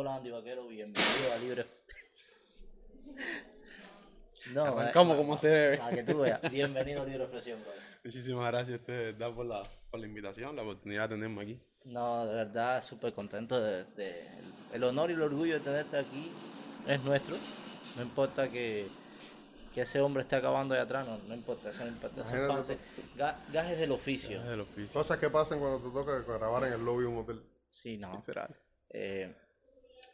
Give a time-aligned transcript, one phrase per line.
[0.00, 1.66] Hola Andy Vaquero, bienvenido a Libre.
[4.54, 5.82] No, Arrancamos como se debe.
[5.82, 6.40] A que tú veas.
[6.52, 7.58] Bienvenido a Libre Expresión.
[8.04, 11.60] Muchísimas gracias a ustedes por la, por la invitación, la oportunidad de tenerme aquí.
[11.84, 14.28] No, de verdad, súper contento de,
[14.72, 16.30] El honor y el orgullo de tenerte aquí
[16.86, 17.36] es nuestro.
[17.96, 18.88] No importa que,
[19.74, 22.20] que ese hombre esté acabando allá atrás, no, no importa, eso no importa.
[22.22, 22.78] Eso es parte,
[23.52, 24.40] gajes del oficio.
[24.44, 25.00] del oficio.
[25.00, 27.42] Cosas que pasan cuando te toca grabar en el lobby de un hotel.
[27.68, 28.24] Sí, no.
[28.90, 29.34] Eh,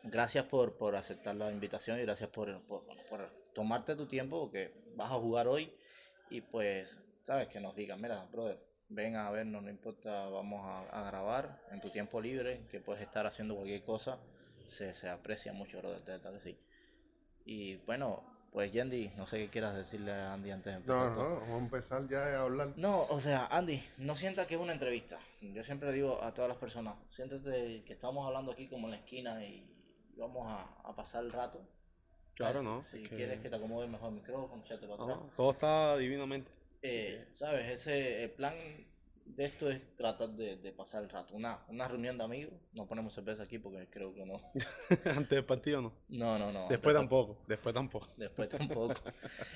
[0.05, 2.85] gracias por, por aceptar la invitación y gracias por, por,
[3.55, 5.73] tomarte tu tiempo porque vas a jugar hoy
[6.31, 8.59] y pues, sabes, que nos digan, mira, brother,
[8.89, 10.61] ven a vernos, no importa, vamos
[10.93, 14.19] a, grabar en tu tiempo libre, que puedes estar haciendo cualquier cosa,
[14.67, 16.59] se, se aprecia mucho, brother, de verdad que sí.
[17.45, 18.25] Y bueno,
[18.55, 21.17] pues Yandy, no sé qué quieras decirle a Andy antes de empezar.
[21.17, 22.73] No, no, vamos a empezar ya a hablar.
[22.77, 25.19] No, o sea, Andy, no sienta que es una entrevista.
[25.41, 28.99] Yo siempre digo a todas las personas, siéntate que estamos hablando aquí como en la
[28.99, 29.69] esquina y
[30.17, 31.61] vamos a, pasar el rato.
[32.35, 32.83] Claro, ¿no?
[32.85, 35.19] Si quieres que te acomode mejor el micrófono, échate para atrás.
[35.37, 36.51] todo está divinamente.
[36.83, 37.71] Eh, ¿Sabes?
[37.71, 38.55] Ese el plan
[39.27, 41.35] de esto es tratar de, pasar el rato.
[41.35, 42.55] Una, una reunión de amigos.
[42.73, 44.41] No ponemos cerveza aquí porque creo que no.
[45.17, 45.93] Antes del partido no.
[46.09, 46.69] No, no, no.
[46.69, 47.39] Después tampoco.
[47.47, 48.09] Después tampoco.
[48.17, 48.95] Después tampoco.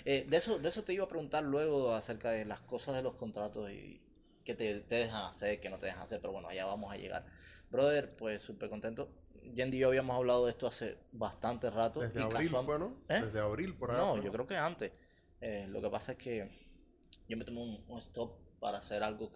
[0.04, 3.02] Eh, de, eso, de eso te iba a preguntar luego acerca de las cosas de
[3.02, 4.00] los contratos y
[4.44, 6.20] que te, te dejan hacer, que no te dejan hacer.
[6.20, 7.27] Pero bueno, allá vamos a llegar.
[7.70, 9.10] Brother, pues súper contento.
[9.55, 12.00] Yendi y yo habíamos hablado de esto hace bastante rato.
[12.00, 13.20] Desde abril bueno, ¿Eh?
[13.22, 13.97] Desde abril por ahí.
[13.97, 14.92] No, yo creo que antes.
[15.41, 16.50] Eh, lo que pasa es que
[17.28, 19.31] yo me tomé un, stop para hacer algo,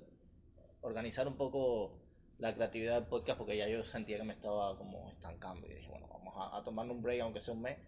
[0.81, 2.01] organizar un poco
[2.39, 5.89] la creatividad del podcast porque ya yo sentía que me estaba como estancando y dije,
[5.89, 7.79] bueno, vamos a, a tomarnos un break aunque sea un mes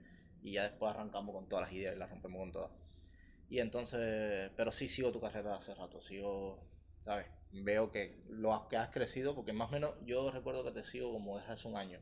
[0.42, 2.70] y ya después arrancamos con todas las ideas y las rompemos con todas.
[3.48, 6.62] Y entonces, pero sí sigo tu carrera hace rato, sigo,
[7.04, 7.26] ¿sabes?
[7.52, 11.12] Veo que lo que has crecido, porque más o menos yo recuerdo que te sigo
[11.12, 12.00] como desde hace un año.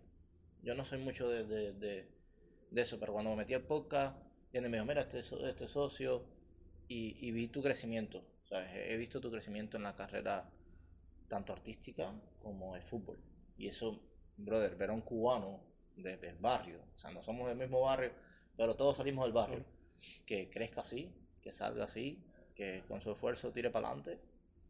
[0.63, 1.73] Yo no soy mucho de, de,
[2.71, 4.17] de, eso, pero cuando me metí al podcast,
[4.53, 6.25] viene me dijo, mira, este, este socio,
[6.89, 8.71] y, y, vi tu crecimiento, ¿sabes?
[8.75, 10.51] He visto tu crecimiento en la carrera
[11.29, 12.13] tanto artística
[12.43, 13.19] como de fútbol.
[13.57, 14.01] Y eso,
[14.37, 15.61] brother, ver a un cubano
[15.97, 18.13] desde el barrio, o sea, no somos del mismo barrio,
[18.57, 19.65] pero todos salimos del barrio,
[20.27, 22.23] que crezca así, que salga así,
[22.55, 24.21] que con su esfuerzo tire para adelante,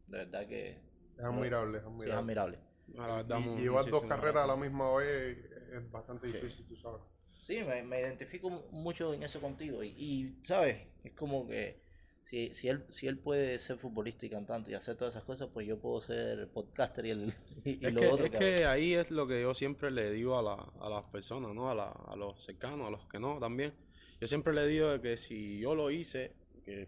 [0.07, 0.77] de verdad que...
[1.17, 2.59] Es admirable, es admirable.
[2.91, 3.57] es admirable.
[3.57, 5.37] y, llevar dos carreras a la misma vez
[5.71, 7.01] es bastante difícil, tú sabes.
[7.45, 9.83] Sí, me, me, identifico mucho en eso contigo.
[9.83, 10.77] Y, y, ¿sabes?
[11.03, 11.81] Es como que
[12.23, 15.49] si, si, él, si él puede ser futbolista y cantante y hacer todas esas cosas,
[15.53, 17.33] pues yo puedo ser podcaster y, el,
[17.65, 18.25] y es lo que, otro.
[18.25, 21.53] Es que, ahí es lo que yo siempre le digo a, la, a las personas,
[21.53, 21.69] ¿no?
[21.69, 23.73] A, la, a los cercanos, a los que no también.
[24.21, 26.33] Yo siempre le digo que si yo lo hice,
[26.63, 26.87] que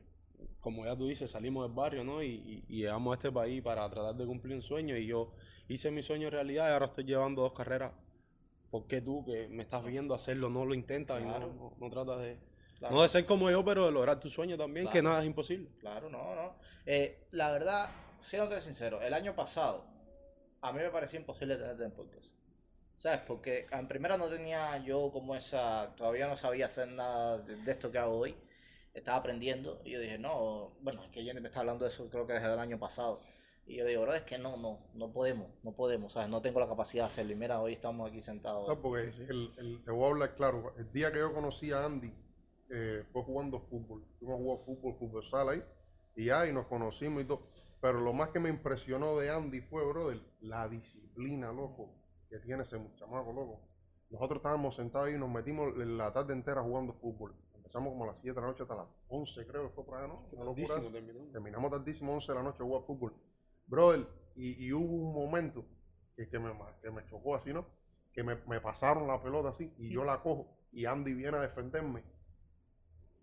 [0.59, 2.23] como ya tú dices, salimos del barrio, ¿no?
[2.23, 5.33] Y, y, llegamos a este país para tratar de cumplir un sueño y yo
[5.67, 7.91] hice mi sueño realidad y ahora estoy llevando dos carreras
[8.75, 12.19] ¿por qué tú que me estás viendo hacerlo no lo intentas y no, no, tratas
[12.19, 12.37] de...
[12.81, 15.69] No de ser como yo, pero de lograr tu sueño también, que nada es imposible.
[15.79, 16.55] Claro, no, no.
[16.85, 17.89] Eh, la verdad,
[18.19, 19.85] siéndote sincero, el año pasado
[20.61, 22.27] a mí me parecía imposible tenerte en podcast.
[22.97, 23.21] ¿Sabes?
[23.25, 27.89] Porque en primera no tenía yo como esa, todavía no sabía hacer nada de, esto
[27.89, 28.35] que hago hoy.
[28.95, 32.09] Estaba aprendiendo y yo dije, no, bueno, es que Jenny me está hablando de eso
[32.09, 33.19] creo que desde el año pasado.
[33.67, 36.29] Y yo digo, bro, es que no, no, no podemos, no podemos, ¿sabes?
[36.29, 37.33] No tengo la capacidad de hacerlo.
[37.33, 38.67] Y mira, hoy estamos aquí sentados.
[38.67, 40.73] No, porque el, el, te voy a hablar claro.
[40.77, 42.13] El día que yo conocí a Andy
[42.69, 44.05] eh, fue jugando fútbol.
[44.19, 45.63] Fuimos a jugar fútbol, fútbol sala ahí.
[46.15, 47.47] Y ahí nos conocimos y todo.
[47.81, 51.93] Pero lo más que me impresionó de Andy fue, brother, la disciplina, loco,
[52.29, 53.61] que tiene ese chamaco, loco.
[54.09, 57.35] Nosotros estábamos sentados ahí y nos metimos la tarde entera jugando fútbol.
[57.65, 59.97] Empezamos como a las 7 de la noche hasta las 11, creo que fue por
[59.97, 60.27] ahí, ¿no?
[60.29, 61.31] Terminamos.
[61.31, 63.13] terminamos tardísimo, 11 de la noche a jugar fútbol.
[63.65, 65.65] Brother, y, hubo un momento
[66.15, 67.65] que, que, me, que me chocó así, ¿no?
[68.13, 71.41] Que me, me, pasaron la pelota así y yo la cojo y Andy viene a
[71.41, 72.03] defenderme.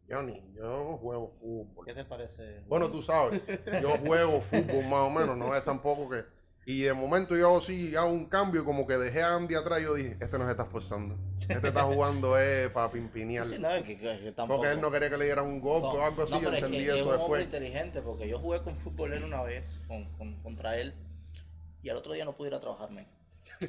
[0.09, 1.87] Yo ni, yo juego fútbol.
[1.87, 2.65] ¿Qué te parece?
[2.67, 3.41] Bueno, tú sabes,
[3.81, 6.25] yo juego fútbol más o menos, no es tampoco que
[6.65, 9.85] y de momento yo sí hago un cambio, como que dejé a Andy atrás y
[9.85, 11.19] yo dije, este no se está esforzando.
[11.49, 13.47] Este está jugando eh, para pimpinear.
[13.47, 16.23] Sí, no, que, que, porque él no quería que le diera un golpe o algo
[16.23, 17.43] así, yo entendí eso es después.
[17.43, 20.95] Inteligente, porque yo jugué con futbolero una vez con, con, contra él
[21.83, 23.09] y al otro día no pude ir a trabajarme.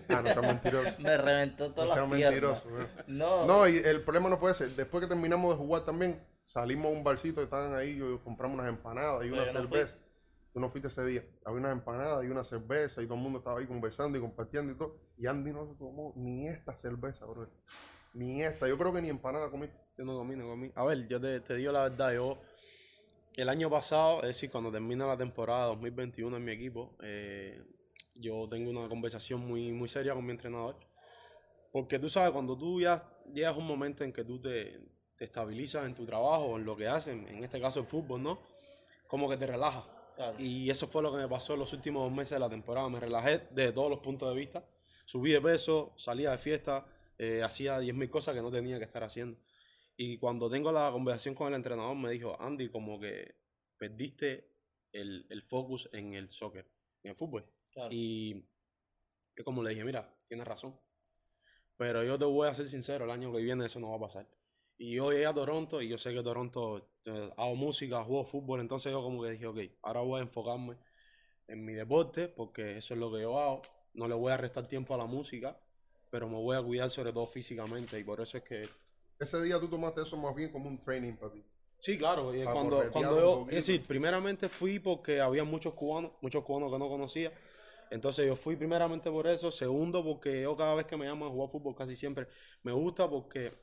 [0.10, 0.96] Ah, no seas mentiroso.
[1.02, 2.64] Me reventó toda no la mentiroso.
[3.08, 3.46] No.
[3.46, 6.90] no, y el problema no puede ser, después que terminamos de jugar también, salimos a
[6.90, 9.96] un barcito y estaban ahí, yo compramos unas empanadas y una cerveza.
[10.54, 11.26] Tú no fuiste ese día.
[11.46, 14.72] Había unas empanadas y una cerveza y todo el mundo estaba ahí conversando y compartiendo
[14.72, 14.96] y todo.
[15.18, 17.50] Y Andy no se tomó ni esta cerveza, bro.
[18.14, 18.68] Ni esta.
[18.68, 19.76] Yo creo que ni empanada comiste.
[19.98, 20.72] Yo no comí, no comí.
[20.76, 22.14] A ver, yo te, digo la verdad.
[22.14, 22.40] Yo,
[23.36, 27.60] el año pasado, es decir, cuando termina la temporada 2021 en mi equipo, eh,
[28.14, 30.78] yo tengo una conversación muy, muy seria con mi entrenador.
[31.72, 34.80] Porque tú sabes, cuando tú ya llegas a un momento en que tú te,
[35.18, 38.40] te estabilizas en tu trabajo en lo que haces, en este caso el fútbol, ¿no?
[39.08, 39.93] Como que te relajas.
[40.16, 40.40] Claro.
[40.40, 42.90] Y eso fue lo que me pasó en los últimos dos meses de la temporada.
[42.90, 44.66] Me relajé desde todos los puntos de vista.
[45.06, 46.86] Subí de peso, salía de fiesta,
[47.18, 49.38] eh, hacía 10.000 cosas que no tenía que estar haciendo.
[49.98, 53.36] Y cuando tengo la conversación con el entrenador, me dijo, Andy, como que
[53.78, 54.50] perdiste
[54.92, 56.66] el, el focus en el soccer,
[57.04, 57.46] en el fútbol.
[57.72, 57.90] Claro.
[57.92, 58.46] Y
[59.36, 60.80] es como le dije, mira, tienes razón.
[61.78, 64.08] Pero yo te voy a ser sincero, el año que viene eso no va a
[64.08, 64.28] pasar.
[64.78, 68.60] Y yo llegué a Toronto y yo sé que Toronto eh, hago música, juego fútbol,
[68.60, 70.78] entonces yo como que dije, ok, ahora voy a enfocarme
[71.48, 73.62] en mi deporte porque eso es lo que yo hago.
[73.94, 75.58] No le voy a restar tiempo a la música,
[76.10, 78.70] pero me voy a cuidar sobre todo físicamente y por eso es que...
[79.20, 81.44] Ese día tú tomaste eso más bien como un training para ti.
[81.80, 86.44] Sí, claro, y cuando, cuando yo, es decir, primeramente fui porque había muchos cubanos, muchos
[86.44, 87.34] cubanos que no conocía,
[87.92, 91.32] entonces yo fui primeramente por eso, segundo porque yo cada vez que me llaman a
[91.32, 92.28] jugar fútbol casi siempre
[92.64, 93.54] me gusta porque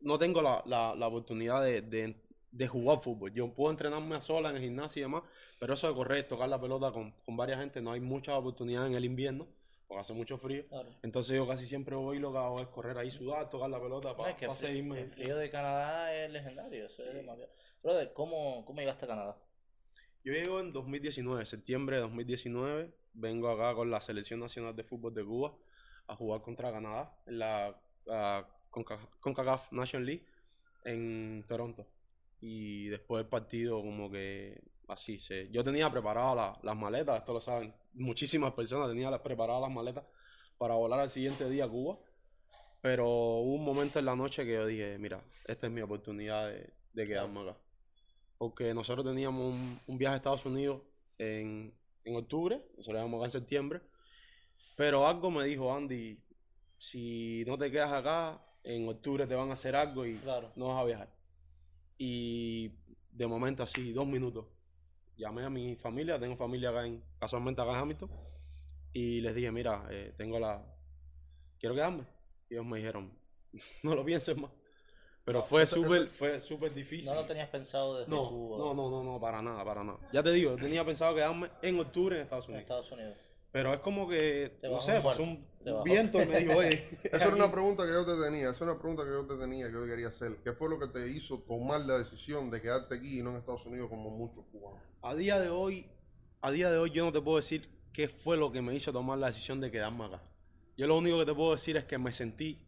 [0.00, 2.16] no tengo la, la, la oportunidad de, de,
[2.50, 3.32] de jugar fútbol.
[3.32, 5.22] Yo puedo entrenarme a sola en el gimnasio y demás,
[5.60, 8.86] pero eso de correr, tocar la pelota con, con varias gente, no hay mucha oportunidad
[8.86, 9.46] en el invierno,
[9.86, 10.66] porque hace mucho frío.
[10.68, 10.90] Claro.
[11.02, 13.80] Entonces yo casi siempre voy y lo que hago es correr ahí, sudar, tocar la
[13.80, 15.00] pelota No, para es que el frío, seguirme.
[15.00, 17.26] el frío de Canadá es legendario, eso es.
[17.82, 19.36] Brother, ¿cómo, ¿cómo llegaste a Canadá?
[20.24, 22.92] Yo llego en 2019, septiembre de 2019.
[23.12, 25.54] Vengo acá con la Selección Nacional de Fútbol de Cuba
[26.08, 28.55] a jugar contra Canadá en la Conca-
[29.20, 30.26] CONCACAF National League
[30.84, 31.86] en Toronto.
[32.40, 35.50] Y después del partido, como que así se.
[35.50, 39.70] Yo tenía preparadas la- las maletas, esto lo saben muchísimas personas, tenía las- preparadas las
[39.70, 40.04] maletas
[40.58, 41.98] para volar al siguiente día a Cuba.
[42.82, 46.48] Pero hubo un momento en la noche que yo dije: Mira, esta es mi oportunidad
[46.48, 46.72] de,
[47.06, 47.58] quedarme acá
[48.38, 50.82] porque nosotros teníamos un, un viaje a Estados Unidos
[51.18, 51.74] en,
[52.04, 53.80] en octubre, nosotros íbamos acá en septiembre,
[54.76, 56.22] pero algo me dijo Andy,
[56.76, 60.52] si no te quedas acá, en octubre te van a hacer algo y Claro.
[60.56, 61.08] no vas a viajar.
[61.98, 62.72] Y
[63.10, 64.44] de momento así, dos minutos,
[65.16, 68.10] llamé a mi familia, tengo familia acá en, casualmente acá en Hamilton,
[68.92, 70.62] y les dije, mira, eh, tengo la,
[71.58, 72.04] quiero quedarme.
[72.50, 73.12] Y ellos me dijeron,
[73.82, 74.50] no lo pienses más.
[75.24, 77.12] Pero No, fue súper, fue súper difícil.
[77.12, 79.98] No lo tenías pensado desde No, Cuba, no, no, no, no, para nada, para nada.
[80.12, 82.62] Ya te digo, yo tenía pensado quedarme en octubre en Estados en Unidos.
[82.62, 83.16] Estados Unidos.
[83.56, 85.46] Pero es como que, no sé, un pasó un
[85.82, 88.60] viento y me dijo, oye, Esa era una pregunta que yo te tenía, esa es
[88.60, 90.36] una pregunta que yo te tenía, que yo quería hacer.
[90.44, 93.36] ¿Qué fue lo que te hizo tomar la decisión de quedarte aquí y no en
[93.36, 94.82] Estados Unidos como muchos cubanos?
[95.00, 95.86] a día de hoy,
[96.42, 98.92] a día de hoy yo no te puedo decir qué fue lo que me hizo
[98.92, 100.22] tomar la decisión de quedarme acá.
[100.76, 102.58] Yo lo único que te puedo decir es que me sentí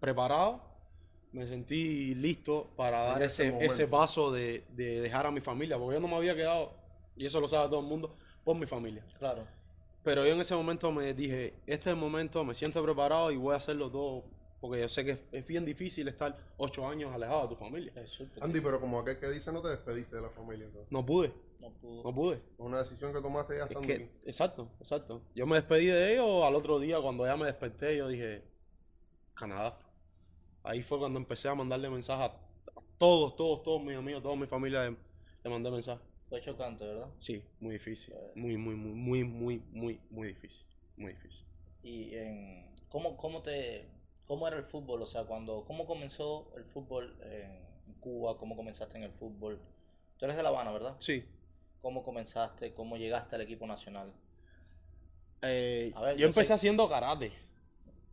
[0.00, 0.62] preparado,
[1.32, 5.76] me sentí listo para En dar ese ese, paso de, de dejar a mi familia,
[5.76, 6.72] porque yo no me había quedado,
[7.14, 9.04] y eso lo sabe todo el mundo, por mi familia.
[9.18, 9.59] Claro.
[10.02, 13.36] Pero yo en ese momento me dije, este es el momento, me siento preparado y
[13.36, 14.24] voy a hacerlo todo,
[14.60, 17.92] porque yo sé que es, es bien difícil estar ocho años alejado de tu familia.
[17.96, 20.64] Es Andy, pero como aquel que dice, no te despediste de la familia.
[20.66, 20.90] entonces.
[20.90, 22.02] No pude, No pudo.
[22.02, 22.40] no pude.
[22.56, 24.10] Fue una decisión que tomaste ya Es estando que, aquí.
[24.24, 25.22] exacto, exacto.
[25.34, 28.42] Yo me despedí de ellos al otro día, cuando ya me desperté, yo dije,
[29.34, 29.78] Canadá.
[30.62, 32.36] Ahí fue cuando empecé a mandarle mensajes a
[32.98, 34.96] todos, todos, todos mis amigos, toda mi familia, le,
[35.44, 36.06] le mandé mensajes.
[36.30, 37.08] Fue chocante, ¿verdad?
[37.18, 38.14] Sí, muy difícil.
[38.36, 40.64] Muy, muy, muy, muy, muy, muy, muy difícil.
[40.96, 41.44] Muy difícil.
[41.82, 43.88] Y en, ¿cómo, cómo te,
[44.26, 45.02] cómo era el fútbol?
[45.02, 47.60] O sea, cuando, ¿cómo comenzó el fútbol en
[47.98, 48.38] Cuba?
[48.38, 49.60] ¿Cómo comenzaste en el fútbol?
[50.18, 50.96] Tú eres de La Habana, ¿verdad?
[51.00, 51.24] Sí.
[51.82, 52.74] ¿Cómo comenzaste?
[52.74, 54.12] ¿Cómo llegaste al equipo nacional?
[55.42, 57.32] Eh, A ver, yo yo empecé haciendo karate.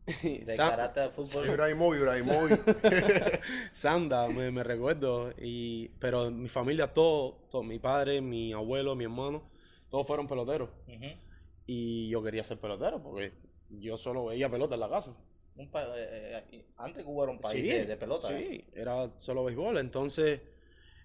[0.45, 1.45] De Sa- karate a fútbol.
[1.47, 2.61] Ibrahimovic, Ibrahimovic.
[3.73, 5.33] Sanda, me, me recuerdo.
[5.39, 9.43] Y, pero mi familia, todo, todo, mi padre, mi abuelo, mi hermano,
[9.89, 10.69] todos fueron peloteros.
[11.65, 13.33] Y yo quería ser pelotero porque
[13.69, 15.13] yo solo veía pelota en la casa.
[15.55, 18.27] Un pa- eh, eh, antes Cuba era un país Sí, de, de pelota.
[18.29, 18.67] Sí, ¿eh?
[18.75, 19.77] era solo béisbol.
[19.79, 20.39] Entonces,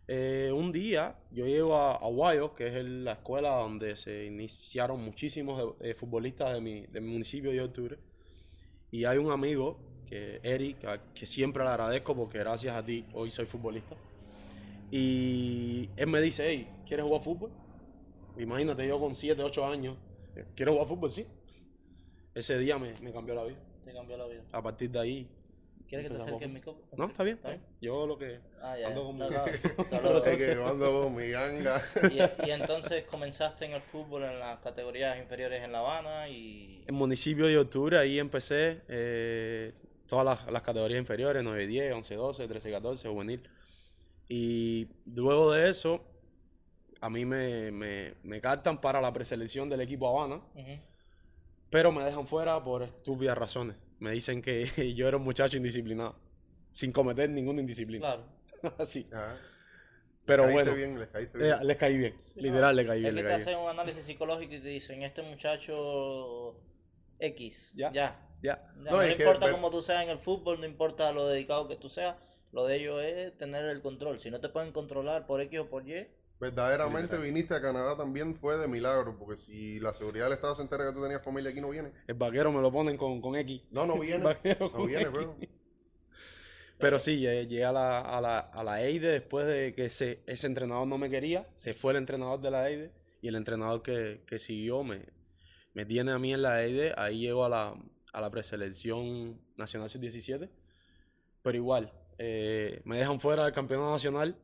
[0.06, 4.26] eh, un día yo llego a, a Guayo, que es el- la escuela donde se
[4.26, 7.98] iniciaron muchísimos eh, futbolistas de mi, de mi municipio de Octubre.
[8.92, 13.06] Y hay un amigo, que Eric, a- que siempre le agradezco porque gracias a ti
[13.14, 13.96] hoy soy futbolista.
[14.90, 17.50] Y él me dice, hey, ¿quieres jugar fútbol?
[18.36, 19.96] Imagínate, yo con 7, 8 años,
[20.54, 21.10] ¿quieres jugar fútbol?
[21.10, 21.26] Sí.
[22.34, 23.58] Ese día me, me cambió la vida.
[23.84, 24.42] Te cambió la vida.
[24.52, 25.28] A partir de ahí.
[25.92, 26.86] ¿Quieres que te acerque el micrófono?
[26.96, 27.62] no, está bien, está bien.
[27.82, 28.88] Yo lo que Ah, ya.
[28.88, 31.82] ando con No, mi- no, No solo- Así que yo ando con mi ganga.
[32.10, 36.84] y, y entonces comenzaste en el fútbol en las categorías inferiores en La Habana y
[36.86, 39.74] En municipio de octubre, ahí empecé eh,
[40.06, 43.48] todas las, las categorías inferiores, 9, 10, 11, 12, 13, 14, juvenil.
[44.28, 46.02] Y luego de eso,
[47.02, 50.78] a mí me, me, me captan para la preselección del equipo Habana, Ujú.
[51.68, 53.76] pero me dejan fuera por estúpidas razones.
[54.02, 54.66] Me dicen que
[54.96, 56.16] yo era un muchacho indisciplinado,
[56.72, 58.00] sin cometer ninguna indisciplina.
[58.00, 58.24] Claro.
[58.78, 59.06] Así.
[59.12, 59.36] Ajá.
[60.24, 61.66] Pero Caíste bueno, bien, les caíste eh, bien.
[61.66, 62.14] les caí bien.
[62.36, 63.14] Literal, les caí Es bien.
[63.16, 63.48] que les te caí bien.
[63.48, 66.56] hacen un análisis psicológico y te dicen, este muchacho
[67.18, 67.92] X, Ya.
[67.92, 68.28] ya.
[68.42, 68.72] Ya.
[68.76, 71.26] No, No, es que importa ver- cómo tú seas en el fútbol, no importa lo
[71.28, 72.16] dedicado que tú seas,
[72.52, 74.18] lo de ellos es tener el control.
[74.20, 76.08] Si no te pueden controlar por X o por Y,
[76.42, 80.62] Verdaderamente viniste a Canadá también fue de milagro, porque si la seguridad del Estado se
[80.62, 81.92] entera que tú tenías familia aquí, no viene.
[82.08, 83.62] El vaquero me lo ponen con, con X.
[83.70, 84.24] No, no viene.
[84.58, 85.36] No viene, pero.
[86.78, 90.24] Pero sí, llegué llegué a la, a la, a la EIDE después de que ese,
[90.26, 91.48] ese entrenador no me quería.
[91.54, 95.10] Se fue el entrenador de la EIDE y el entrenador que, que siguió me,
[95.74, 96.92] me tiene a mí en la EIDE.
[96.96, 97.80] Ahí llego a la,
[98.12, 100.50] a la preselección nacional sub-17.
[101.40, 104.36] Pero igual, eh, me dejan fuera del campeonato nacional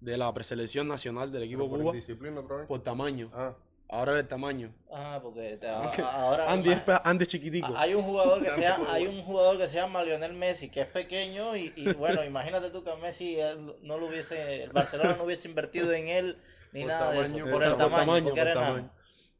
[0.00, 1.92] de la preselección nacional del equipo por Cuba
[2.40, 2.66] otra vez.
[2.66, 3.30] por tamaño.
[3.34, 3.54] Ah,
[3.90, 4.70] Ahora el tamaño.
[4.92, 7.72] ah, porque te- ahora Andy, es, Andy es chiquitico.
[7.74, 10.82] hay un jugador que se llama, hay un jugador que se llama Lionel Messi que
[10.82, 13.38] es pequeño y, y bueno, imagínate tú que a Messi
[13.82, 16.38] no lo hubiese, el Barcelona no hubiese invertido en él
[16.72, 18.90] ni Por nada de tamaño, eso, por Exacto, el tamaño, porque por era tamaño.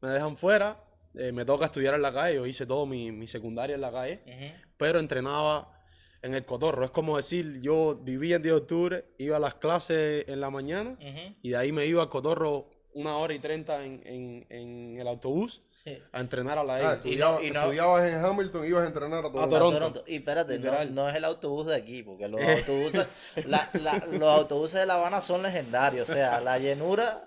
[0.01, 3.27] Me dejan fuera, eh, me toca estudiar en la calle, yo hice todo mi, mi
[3.27, 4.67] secundaria en la calle, Ujú.
[4.77, 5.78] pero entrenaba
[6.21, 6.83] en el cotorro.
[6.85, 10.49] Es como decir, yo vivía en 10 de octubre, iba a las clases en la
[10.49, 10.97] mañana
[11.41, 15.07] y de ahí me iba al cotorro una hora y treinta en, en- en el
[15.07, 15.97] autobús Sí.
[16.11, 19.31] a entrenar a la ah, estudiaba- y no- estudiabas en Hamilton, ibas a entrenar a
[19.31, 19.39] todo.
[19.41, 20.03] A A Toronto.
[20.05, 20.59] Y espérate,
[20.91, 23.07] no, es el autobús de aquí, porque los autobuses,
[23.45, 26.09] la- la- los autobuses de La Habana son legendarios.
[26.09, 27.25] O sea, la llenura,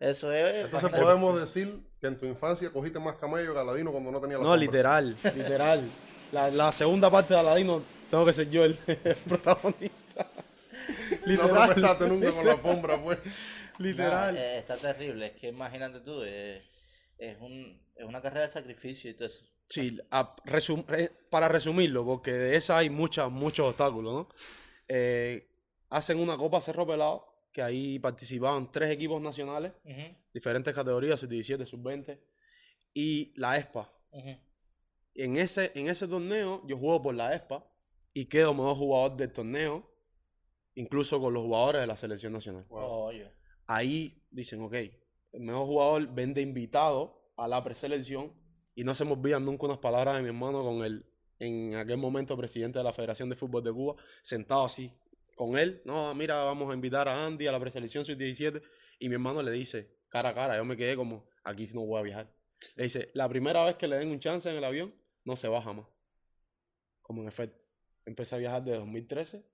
[0.00, 0.64] eso es.
[0.64, 4.38] Entonces podemos decir que en tu infancia cogiste más camello que Aladino cuando no tenía
[4.38, 5.88] la No, literal, literal.
[6.32, 7.82] La, la segunda parte de Aladino
[8.12, 8.74] tengo que ser yo el,
[9.28, 10.30] protagonista.
[11.22, 11.66] No literal.
[11.66, 13.18] tropezaste nunca con la alfombra, pues.
[13.78, 14.34] literal.
[14.34, 15.26] No, eh, está terrible.
[15.28, 16.62] Es que imagínate tú, eh,
[17.16, 19.44] es, un, es una carrera de sacrificio y todo eso.
[19.68, 24.28] Sí, a- resum- re- para resumirlo, porque de esa hay muchas, muchos obstáculos, ¿no?
[24.88, 25.48] Eh,
[25.88, 29.72] hacen una Copa Cerro Pelado, que ahí participaban tres equipos nacionales,
[30.34, 32.18] diferentes categorías, sub-17, sub-20,
[32.92, 33.90] y la ESPA.
[35.14, 37.64] En ese, en ese torneo yo juego por la ESPA
[38.14, 39.90] y quedo mejor jugador del torneo,
[40.74, 42.66] incluso con los jugadores de la selección nacional.
[42.68, 43.10] Wow.
[43.66, 44.74] Ahí dicen, ok,
[45.32, 48.32] el mejor jugador vende invitado a la preselección
[48.74, 51.04] y no se me olvidan nunca unas palabras de mi hermano con el,
[51.38, 54.92] en aquel momento, presidente de la Federación de Fútbol de Cuba, sentado así
[55.34, 55.82] con él.
[55.84, 58.62] No, mira, vamos a invitar a Andy a la preselección sub-17
[58.98, 61.98] y mi hermano le dice, cara a cara, yo me quedé como, aquí no voy
[61.98, 62.32] a viajar.
[62.76, 65.48] Le dice, la primera vez que le den un chance en el avión, no se
[65.48, 65.86] baja más.
[67.00, 67.61] Como en efecto.
[68.04, 69.44] Empecé a viajar de 2013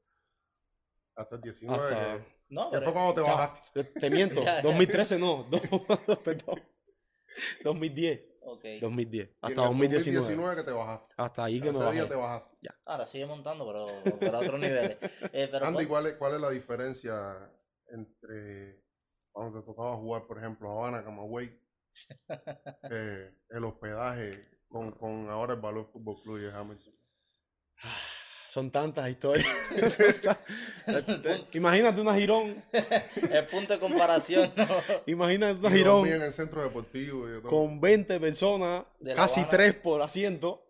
[1.17, 1.83] Hasta el 19.
[1.95, 2.19] hasta...
[2.25, 3.85] que- No, pero fue cuando te Ya, bajaste.
[3.85, 4.63] te- Te miento, Ya, ya.
[4.63, 6.63] 2013 no, do- perdón.
[7.63, 8.65] 2010, ok.
[8.81, 10.19] 2010, Y en hasta el 2019.
[10.19, 11.15] 2019 que te bajaste.
[11.19, 12.07] Hasta ahí que me Ese día bajé.
[12.07, 12.69] te bajaste.
[12.87, 14.97] Ahora sigue montando, pero, pero a otros niveles.
[15.33, 17.53] Eh, pero Andy, cu- ¿cuál es, ¿cuál es la diferencia
[17.89, 18.83] entre
[19.31, 21.61] cuando te tocaba jugar, por ejemplo, Habana, Camagüey,
[22.91, 26.95] eh, el hospedaje con, con ahora el Valor Fútbol Club de Hamilton?
[28.49, 29.47] Son tantas historias.
[31.53, 34.67] Imagínate una girón, el punto de comparación, ¿no?
[35.05, 39.51] imagínate una girón en el centro deportivo y con 20 personas, casi Habana.
[39.51, 40.65] 3 por asiento,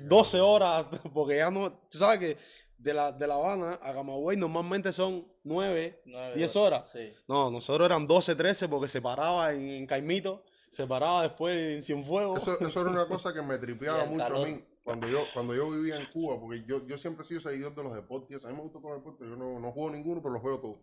[0.00, 2.36] 12 horas, porque ya no, tú sabes que
[2.76, 6.90] de la, de La Habana a Camagüey normalmente son 9, Nueve 10 horas.
[6.92, 7.12] Sí.
[7.28, 11.80] No, nosotros eran 12, 13 porque se paraba en, en Caimito, se paraba después en
[11.80, 12.42] Cienfuegos.
[12.42, 14.48] Eso, eso era una cosa que me tripeaba mucho calor.
[14.48, 17.40] a mí cuando yo, cuando yo vivía en Cuba, porque yo, yo siempre he sido
[17.42, 18.42] seguidor de los deportes.
[18.44, 19.28] A mí me gustan los deportes.
[19.28, 20.78] Yo no, no juego ninguno, pero los juego todos.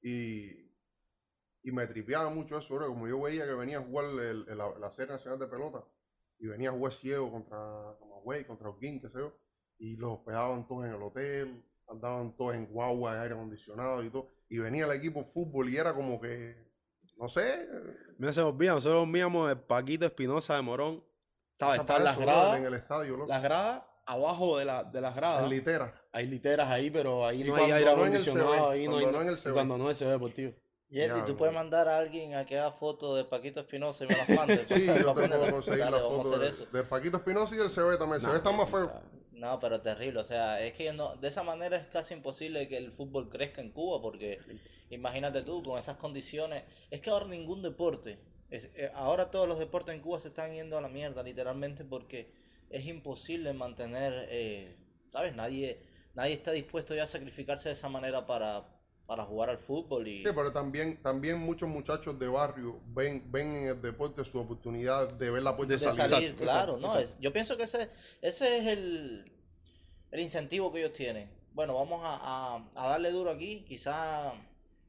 [0.00, 0.70] Y,
[1.64, 4.56] y me tripeaba mucho eso, bro, Como yo veía que venía a jugar el- el-
[4.58, 5.84] la, la Serie Nacional de Pelota
[6.38, 7.58] y venía a jugar ciego contra
[7.98, 9.32] Camagüey, contra Oquín, qué sé yo.
[9.78, 14.28] Y los hospedaban todos en el hotel, andaban todos en guagua, aire acondicionado y todo.
[14.48, 16.54] Y venía el equipo fútbol y era como que,
[17.16, 17.68] no sé,
[18.18, 21.02] Mira, se me olvida, nosotros dormíamos el Paquito Espinosa de Morón.
[21.58, 21.80] ¿Sabes?
[21.80, 23.28] Están las gradas, en el estadio, loco.
[23.28, 25.42] las gradas abajo de, la, de las gradas.
[25.42, 25.92] En litera.
[26.12, 28.70] Hay literas ahí, pero ahí no hay aire el acondicionado.
[28.70, 30.52] Ahí no hay, cuando no en el cuando no es CB deportivo.
[30.90, 31.36] Jesse, Ya, tú no.
[31.36, 34.64] puedes mandar a alguien a que haga fotos de Paquito Espinosa y me las mande.
[34.68, 36.66] Sí, yo te puedo conseguir la vamos a foto hacer de, eso.
[36.72, 38.22] de Paquito Espinosa y del CB también.
[38.22, 38.90] El CB está más feo.
[39.32, 40.20] No, pero terrible.
[40.20, 43.60] O sea, es que no, de esa manera es casi imposible que el fútbol crezca
[43.60, 44.38] en Cuba porque
[44.90, 46.64] imagínate tú, con esas condiciones.
[46.90, 48.18] Es que ahora ningún deporte,
[48.50, 51.84] es- eh, ahora todos los deportes en Cuba se están yendo a la mierda, literalmente,
[51.84, 52.32] porque
[52.70, 54.76] es imposible mantener, eh,
[55.10, 55.34] ¿sabes?
[55.34, 55.80] Nadie,
[56.14, 58.66] nadie está dispuesto ya a sacrificarse de esa manera para,
[59.06, 60.06] para jugar al fútbol.
[60.06, 64.38] Y, Sí, pero también, también muchos muchachos de barrio ven, ven en el deporte su
[64.38, 66.86] oportunidad de ver la puerta de salir, exacto, claro, exacto, ¿no?
[66.88, 67.00] exacto.
[67.14, 67.90] Es- yo pienso que ese,
[68.20, 69.32] ese es el,
[70.10, 71.30] el incentivo que ellos tienen.
[71.54, 72.18] Bueno, vamos a,
[72.56, 74.32] a- a darle duro aquí, quizás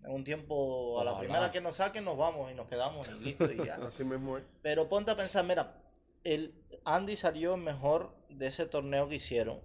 [0.06, 1.20] un tiempo, a la Ojalá.
[1.27, 3.75] primera que nos saquen, nos vamos y nos quedamos y listo y ya.
[3.88, 4.44] Así mismo es.
[4.62, 5.82] Pero ponte a pensar, mira,
[6.24, 6.53] el
[6.86, 9.60] Andy salió mejor de ese torneo que hicieron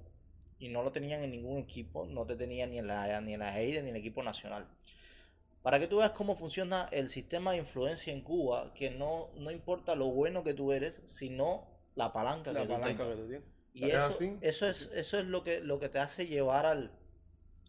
[0.59, 3.41] y no lo tenían en ningún equipo, no te tenían ni en la ni en
[3.41, 4.67] la EIDE ni en el equipo nacional.
[5.63, 9.51] Para que tú veas cómo funciona el sistema de influencia en Cuba, que no, no
[9.51, 13.17] importa lo bueno que tú eres, sino la palanca La que tú palanca tengas.
[13.17, 13.49] que tú tienes.
[13.73, 14.37] Y ¿Es eso, así?
[14.43, 16.93] eso es, eso es lo que, lo que te hace llevar al,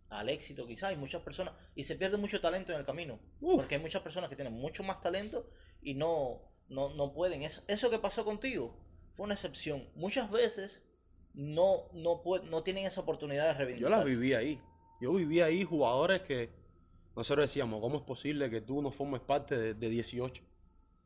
[0.10, 0.90] al éxito, quizás.
[0.92, 3.20] Hay muchas personas, y se pierde mucho talento en el camino.
[3.42, 3.58] Uf.
[3.58, 5.50] Porque hay muchas personas que tienen mucho más talento
[5.82, 7.44] y no, no, no pueden.
[7.44, 8.78] Eso, eso que pasó contigo
[9.14, 9.88] fue una excepción.
[9.96, 10.82] Muchas veces
[11.34, 13.96] no, no, no tienen esa oportunidad de Yo reivindicarse.
[13.98, 14.62] las viví ahí.
[15.02, 16.50] Yo viví ahí jugadores que
[17.16, 20.44] nosotros decíamos, ¿cómo es posible que tú no formes parte de, de 18?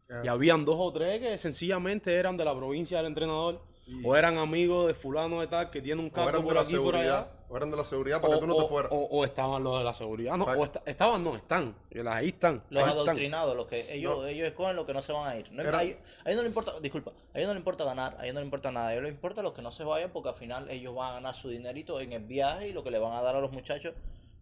[0.09, 0.21] Ya.
[0.25, 3.63] Y habían dos o tres que sencillamente eran de la provincia del entrenador
[4.03, 6.95] o eran amigos de fulano de tal que tiene un cargo por la aquí por
[6.95, 7.29] allá.
[7.49, 8.91] O eran de la seguridad para que tú no te fueras.
[8.93, 10.37] o- o estaban los de la seguridad.
[10.37, 11.75] No, o esta- estaban, no, están.
[11.89, 12.63] Y las- Ahí están.
[12.69, 13.07] Los ahí están.
[13.07, 14.25] adoctrinados, los que ellos, No.
[14.27, 15.51] ellos escogen los que no se van a ir.
[15.51, 17.83] No, Era- a, ellos, a ellos no le importa, disculpa, a ellos no le importa
[17.85, 19.83] ganar, a ellos no le importa nada, a ellos les importa los que no se
[19.83, 22.83] vayan porque al final ellos van a ganar su dinerito en el viaje y lo
[22.83, 23.93] que le van a dar a los muchachos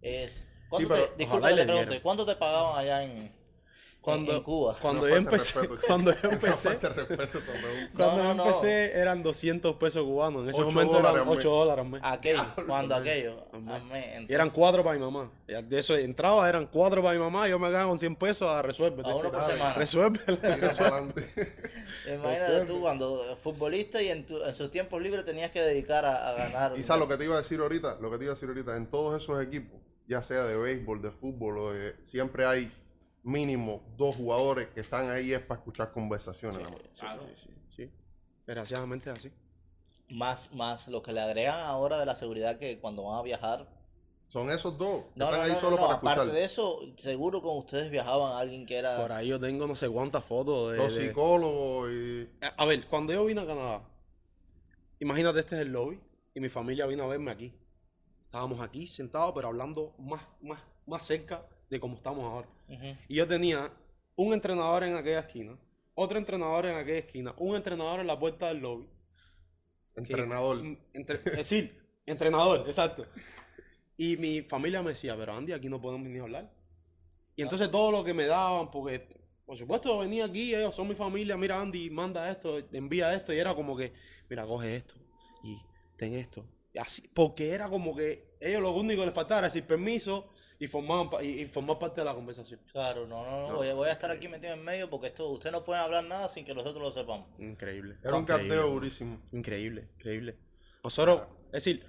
[0.01, 0.43] es...
[0.69, 2.01] ¿Cuánto pero te, disculpa te le pregunte.
[2.01, 3.31] ¿cuánto te pagaban allá en-
[4.07, 4.75] Cuando, en Cuba?
[4.81, 5.81] cuando No yo empecé, respeto.
[5.85, 7.39] cuando yo empecé, respeto
[7.95, 10.43] cuando No, yo empecé eran 200 pesos cubanos.
[10.43, 11.37] En ese Ocho momento dólares eran al mes.
[11.45, 12.01] 8 dólares al mes.
[12.05, 13.45] Aquello, cuando aquello.
[13.53, 13.83] Y eran
[14.23, 15.29] entonces, cuatro para mi mamá.
[15.45, 17.47] De eso entraba, eran cuatro para mi mamá.
[17.49, 19.01] Yo me quedaba con 100 pesos a resuelve.
[19.03, 19.73] A uno por semana.
[19.73, 20.19] Resuelve.
[22.13, 26.29] Imagínate tú cuando futbolista y en, tu- en sus tiempos libres tenías que dedicar a,
[26.29, 26.77] a ganar.
[26.77, 28.47] Y sabes lo que te iba a decir ahorita, lo que te iba a decir
[28.49, 32.71] ahorita, en todos esos equipos, ya sea de béisbol, de fútbol, o de- siempre hay
[33.23, 36.59] mínimo dos jugadores que están ahí es para escuchar conversaciones.
[36.59, 36.81] nada más.
[36.93, 37.05] Sí,
[37.35, 37.51] sí, sí,
[37.85, 37.91] sí.
[38.45, 39.31] Desgraciadamente es así.
[40.09, 43.67] Más, más lo que le agregan ahora de la seguridad que cuando van a viajar.
[44.27, 45.03] Son esos dos.
[45.15, 46.35] No, están no, ahí no, solo no, para aparte escuchar.
[46.39, 48.97] de eso, seguro con ustedes viajaban alguien que era...
[49.01, 50.77] Por ahí yo tengo no sé cuántas fotos de...
[50.77, 53.81] Los de- psicólogos y A ver, cuando yo vine a Canadá,
[54.99, 55.99] imagínate este es el lobby
[56.33, 57.53] y mi familia vino a verme aquí.
[58.25, 62.47] Estábamos aquí sentados, pero hablando más, más, más cerca de cómo estamos ahora.
[63.07, 63.71] Y yo tenía
[64.15, 65.57] un entrenador en aquella esquina,
[65.95, 68.87] otro entrenador en aquella esquina, un entrenador en la puerta del lobby.
[69.95, 70.63] que- entrenador.
[70.93, 73.05] entre- es decir, entrenador, exacto.
[73.97, 76.51] Y mi familia me decía, pero Andy, aquí no podemos ni hablar.
[77.35, 79.07] Y entonces todo lo que me daban, porque
[79.45, 83.39] por supuesto venía aquí, ellos son mi familia, mira Andy, manda esto, envía esto, y
[83.39, 83.91] era como que,
[84.29, 84.95] mira, coge esto
[85.43, 85.57] y
[85.95, 86.45] ten esto.
[86.73, 90.29] Y así, porque era como que ellos lo único que les faltaba era decir permiso
[90.59, 92.59] y formar, y, y formar parte de la conversación.
[92.71, 93.55] Claro, no, no, no, No.
[93.57, 96.03] Voy, a, voy a estar aquí metido en medio porque esto, ustedes no pueden hablar
[96.05, 97.27] nada sin que nosotros lo sepamos.
[97.39, 97.97] Increíble.
[98.03, 99.21] Era un Increíble, carteo durísimo.
[99.31, 100.37] Increíble, increíble.
[100.83, 101.83] Nosotros, es decir,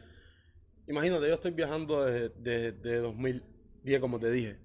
[0.86, 4.58] imagínate, yo estoy viajando desde, desde- desde 2010, como te dije.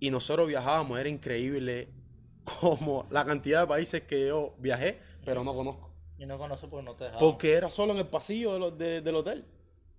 [0.00, 1.92] Y nosotros viajábamos, era increíble
[2.60, 5.94] como la cantidad de países que yo viajé, pero no conozco.
[6.18, 7.20] Y no conozco porque no te dejaban.
[7.20, 9.44] Porque era solo en el pasillo de lo- de- del hotel.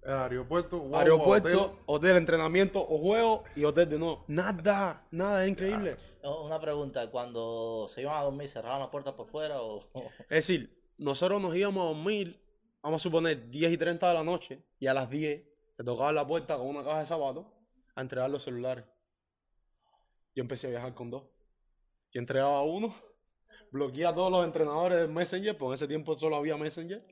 [0.04, 1.80] El aeropuerto, Aeropuerto, hotel.
[1.86, 4.26] hotel, entrenamiento o juego y hotel de nuevo.
[4.28, 5.98] Nada, nada, era increíble.
[6.24, 9.88] Una pregunta, cuando se iban a dormir, ¿cerraban las puertas por fuera o...?
[10.30, 12.44] Es decir, nosotros nos íbamos a dormir,
[12.82, 15.44] vamos a suponer, 10 y 30 de la noche, y a las 10
[15.78, 17.46] te tocaba la puerta con una caja de zapatos
[17.96, 18.86] a entregar los celulares.
[20.36, 21.24] Yo empecé a viajar con dos.
[22.12, 22.96] Y entregaba uno,
[23.72, 27.06] bloqueé a todos los entrenadores del Messenger, porque en ese tiempo solo había Messenger,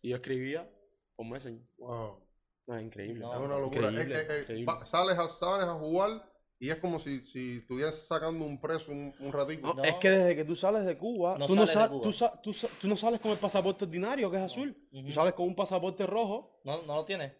[0.00, 0.70] y yo escribía
[1.16, 1.66] por Messenger.
[1.78, 2.25] Wow.
[2.68, 3.20] Ah, increíble.
[3.20, 3.88] No, Es una locura.
[3.88, 4.64] Es Increíble, eh, increíble.
[4.66, 8.90] va- sales, a, sales a jugar y es como si, si estuvieras sacando un preso
[8.90, 9.68] un, un ratito.
[9.68, 9.82] No, No.
[9.84, 12.02] Es que desde que tú sales de Cuba, No tú, no sales de sa- Cuba.
[12.02, 14.76] tú sa- tú sa- tú no sales con el pasaporte ordinario, que es azul.
[14.90, 16.60] Tú sales con un pasaporte rojo.
[16.64, 17.32] ¿No, no lo tienes?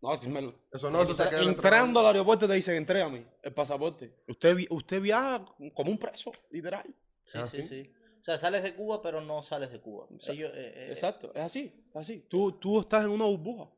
[0.00, 2.54] No, si me lo- Eso no, eso se queda en el entrando al aeropuerto te
[2.54, 4.14] dicen, entrégame el pasaporte.
[4.28, 6.86] Usted, vi- usted viaja como un preso, literal.
[7.24, 7.68] Sí, Ah, sí, ¿sí?
[7.68, 7.92] sí.
[8.18, 10.06] O sea, sales de Cuba, pero no sales de Cuba.
[10.28, 12.26] Ellos, eh, eh, Exacto, es así, es así.
[12.30, 13.70] Tú, tú estás en una burbuja.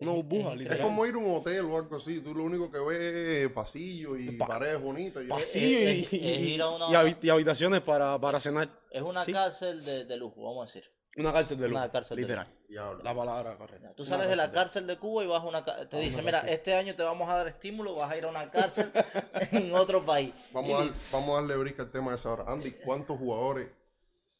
[0.00, 0.82] Una Es- burbuja, es Es literal.
[0.82, 2.20] como ir a un hotel o algo así.
[2.20, 3.00] Tú lo único que ves
[3.46, 5.24] es pasillo y Pa- paredes bonitas.
[5.24, 8.70] y- Pasillo es- y, es- una- habitaciones para, para cenar.
[8.90, 9.32] es una Sí.
[9.32, 10.88] cárcel de, de lujo, vamos a decir.
[11.16, 12.46] Una cárcel de Una lujo, cárcel de literal.
[12.68, 13.02] Diablo.
[13.02, 13.92] La palabra correcta.
[13.96, 14.54] Tú Una sales de la lujo.
[14.54, 16.54] cárcel de Cuba y vas a una te A una dicen, mira, cárcel.
[16.54, 18.92] este año te vamos a dar estímulo, vas a ir a una cárcel
[19.50, 20.32] en otro país.
[20.52, 22.44] Vamos, a, dar- vamos a darle brisca al tema de esa hora.
[22.46, 23.68] Andy, ¿cuántos jugadores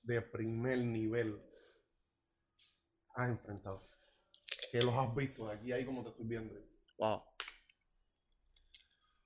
[0.02, 1.42] de primer nivel
[3.16, 3.88] has enfrentado?
[4.72, 6.54] Que los has visto de aquí ahí como te estoy viendo.
[6.98, 7.22] Wow.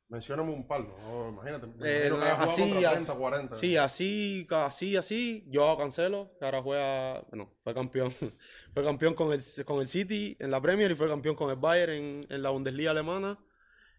[0.08, 1.30] Mencióname un par, ¿no?
[1.30, 1.66] Imagínate.
[1.66, 3.54] Eh, que así, contra as- 30, 40.
[3.56, 5.44] Sí, así, así, así.
[5.48, 8.10] Yo Cancelo, que ahora juega, bueno, fue campeón,
[8.74, 11.56] fue campeón con el, con el City en la Premier y fue campeón con el
[11.56, 13.38] Bayern en, en la Bundesliga alemana.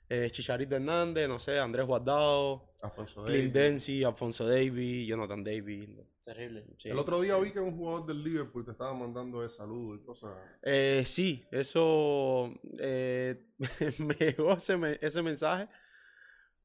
[0.07, 4.05] Eh, Chicharito Hernández, no sé, Andrés Guardado, Alfonso Clint Davis.
[4.05, 5.89] Alfonso Davis, Jonathan Davis.
[6.23, 6.65] Terrible.
[6.77, 6.89] sí.
[6.89, 10.05] El otro día vi que un jugador del Liverpool te estaba mandando de saludos y
[10.05, 10.31] cosas.
[10.61, 13.45] Eh, sí, eso eh,
[13.99, 15.67] me llegó ese, me- ese mensaje,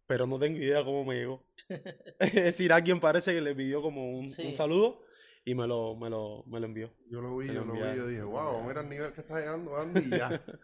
[0.07, 1.43] pero no tengo idea cómo me llegó.
[2.21, 4.53] es decir, alguien parece que le pidió como un, un Sí.
[4.53, 5.03] saludo
[5.45, 6.93] y me lo, me lo, me lo envió.
[7.11, 9.41] Yo lo vi, Me yo lo vi, yo dije, wow, mira el nivel que está
[9.41, 10.29] llegando Andy y ya.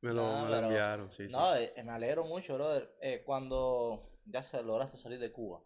[0.00, 1.32] Me lo, No, me lo enviaron, sí, sí.
[1.32, 2.94] No, eh, me alegro mucho, brother.
[3.00, 5.60] Eh, cuando ya se lograste salir de Cuba,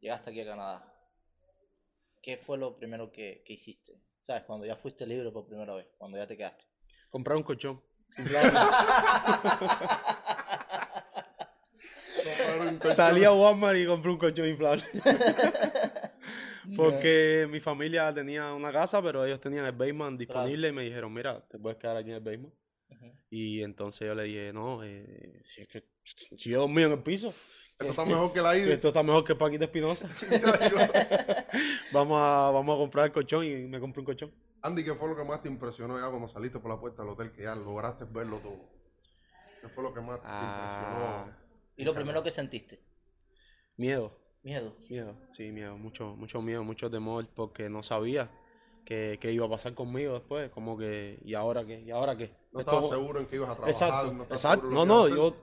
[0.00, 0.93] llegaste aquí a Canadá,
[2.24, 4.00] ¿qué fue lo primero que, que hiciste?
[4.22, 4.44] ¿Sabes?
[4.44, 6.64] Cuando ya fuiste libre por primera vez, cuando ya te quedaste.
[7.10, 7.82] Comprar un colchón.
[12.94, 14.82] Salí a Walmart y compré un colchón inflable.
[16.76, 21.12] Porque mi familia tenía una casa, pero ellos tenían el basement disponible y me dijeron,
[21.12, 22.54] mira, te puedes quedar aquí en el basement.
[23.28, 27.02] Y entonces yo le dije, no, eh, si es que si yo dormí en el
[27.02, 27.34] piso,
[27.78, 28.72] Esto está mejor que la ida.
[28.74, 30.08] esto está mejor que Paquita Espinosa.
[31.92, 34.32] vamos, a, vamos a comprar el colchón y me compré un colchón.
[34.62, 37.12] Andy, ¿qué fue lo que más te impresionó ya cuando saliste por la puerta del
[37.12, 38.60] hotel que ya lograste verlo todo?
[39.60, 41.44] ¿Qué fue lo que más te Ah, impresionó?
[41.76, 42.80] Y lo primero que sentiste,
[43.76, 44.16] miedo.
[44.42, 44.76] miedo.
[44.88, 48.30] Miedo, sí, miedo, mucho, mucho miedo, mucho temor, porque no sabía
[48.86, 51.80] qué, qué iba a pasar conmigo después, como que, ¿y ahora qué?
[51.80, 52.30] ¿Y ahora qué?
[52.52, 53.70] No Esto- estabas seguro en que ibas a trabajar.
[53.88, 54.66] Exacto, no exacto.
[54.86, 55.36] No, yo,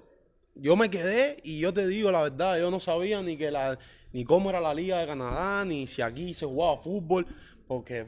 [0.61, 3.79] yo me quedé y yo te digo la verdad, yo no sabía ni que la,
[4.13, 7.25] ni cómo era la liga de Canadá, ni si aquí se jugaba fútbol,
[7.67, 8.05] porque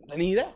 [0.00, 0.54] no tenía idea.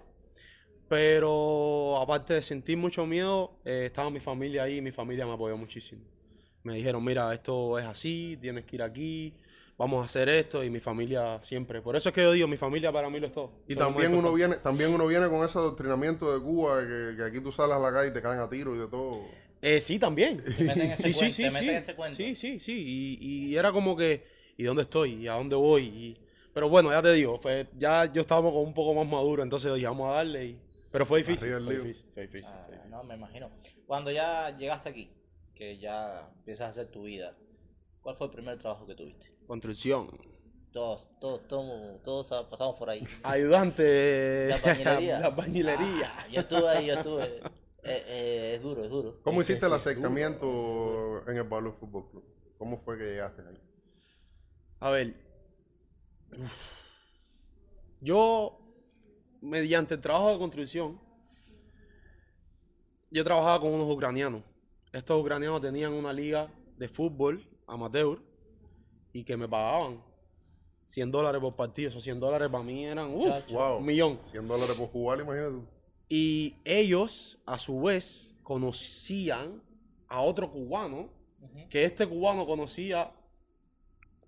[0.88, 5.32] Pero aparte de sentir mucho miedo, eh, estaba mi familia ahí y mi familia me
[5.32, 6.02] apoyó muchísimo.
[6.62, 9.34] Me dijeron, mira, esto es así, tienes que ir aquí,
[9.78, 11.80] vamos a hacer esto, y mi familia siempre.
[11.80, 13.52] Por eso es que yo digo, mi familia para mí lo es todo.
[13.66, 17.40] Y también uno, viene, también uno viene con ese adoctrinamiento de Cuba, que, que aquí
[17.40, 19.22] tú sales a la calle y te caen a tiro y de todo.
[19.62, 20.42] Eh, sí, también.
[20.42, 21.68] Te meten en ese Sí, sí, cuento, sí, te sí.
[21.68, 22.16] en ese cuento.
[22.16, 23.18] Sí, sí, sí.
[23.20, 24.24] Y, y era como que,
[24.56, 25.14] ¿y dónde estoy?
[25.24, 25.84] ¿Y a dónde voy?
[25.84, 26.20] Y-
[26.52, 29.70] pero bueno, ya te digo, fue, ya yo estábamos como un poco más maduro, entonces
[29.82, 30.46] vamos a darle.
[30.46, 31.44] Y, pero fue difícil.
[31.52, 31.82] Arriba el Fue lío.
[31.84, 32.90] difícil, fue difícil, Ah, fue difícil.
[32.90, 33.50] no, me imagino.
[33.86, 35.10] Cuando ya llegaste aquí,
[35.54, 37.36] que ya empiezas a hacer tu vida,
[38.02, 39.30] ¿cuál fue el primer trabajo que tuviste?
[39.46, 40.08] Construcción.
[40.72, 43.06] Todos, todos, todos, todos pasamos por ahí.
[43.22, 44.48] Ayudante.
[44.48, 45.18] La bañilería.
[45.20, 46.12] La bañilería.
[46.16, 47.40] Ah, yo estuve ahí, yo estuve.
[47.82, 49.20] Eh, eh, es duro, es duro.
[49.22, 52.24] ¿Cómo Es hiciste el duro, acercamiento en el Valor Fútbol Club?
[52.58, 53.58] ¿Cómo fue que llegaste ahí?
[54.80, 55.14] A ver.
[56.38, 56.56] uf.
[58.00, 58.58] Yo,
[59.42, 61.00] mediante el trabajo de construcción,
[63.10, 64.42] yo trabajaba con unos ucranianos.
[64.92, 68.22] Estos ucranianos tenían una liga de fútbol amateur
[69.12, 70.02] y que me pagaban
[70.86, 71.90] 100 dólares por partido.
[71.90, 73.50] Esos 100 dólares para mí eran uf.
[73.50, 73.78] Wow.
[73.78, 74.20] un millón.
[74.30, 75.79] 100 dólares por jugar, imagínate tú.
[76.12, 79.62] Y ellos, a su vez, conocían
[80.08, 81.08] a otro cubano
[81.70, 83.12] que este cubano conocía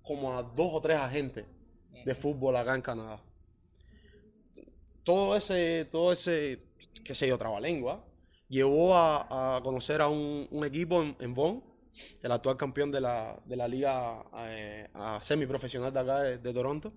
[0.01, 1.45] como a dos o tres agentes
[2.05, 3.21] de fútbol acá en Canadá.
[5.03, 6.63] Todo ese, todo ese,
[7.03, 8.05] qué sé yo, trabalengua,
[8.49, 11.65] llevó a, a conocer a un, un equipo en, en Vaughan,
[12.23, 16.53] el actual campeón de la, de la liga eh, a semiprofesional de acá de, de
[16.55, 16.93] Toronto,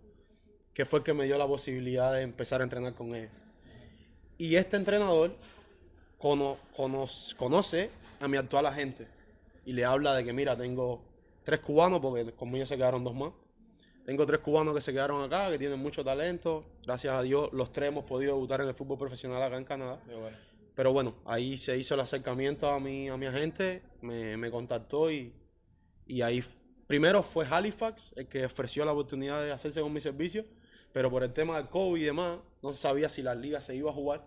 [0.74, 3.32] que fue el que me dio la posibilidad de empezar a entrenar con él.
[4.38, 5.36] Y este entrenador
[6.18, 9.08] cono- cono- conoce a mi actual agente
[9.66, 11.02] y le habla de que, mira, tengo
[11.44, 13.32] tres cubanos, porque conmigo se quedaron dos más.
[14.06, 16.64] Tengo tres cubanos que se quedaron acá, que tienen mucho talento.
[16.86, 20.00] Gracias a Dios, los tres hemos podido debutar en el fútbol profesional acá en Canadá.
[20.06, 20.38] Bueno.
[20.76, 25.10] Pero bueno, ahí se hizo el acercamiento a mi, a mi agente, me, me contactó
[25.10, 25.34] y,
[26.06, 26.44] y ahí
[26.86, 30.46] primero fue Halifax el que ofreció la oportunidad de hacerse con mi servicio,
[30.96, 33.76] pero por el tema del COVID y demás, no se sabía si la liga se
[33.76, 34.24] iba a jugar.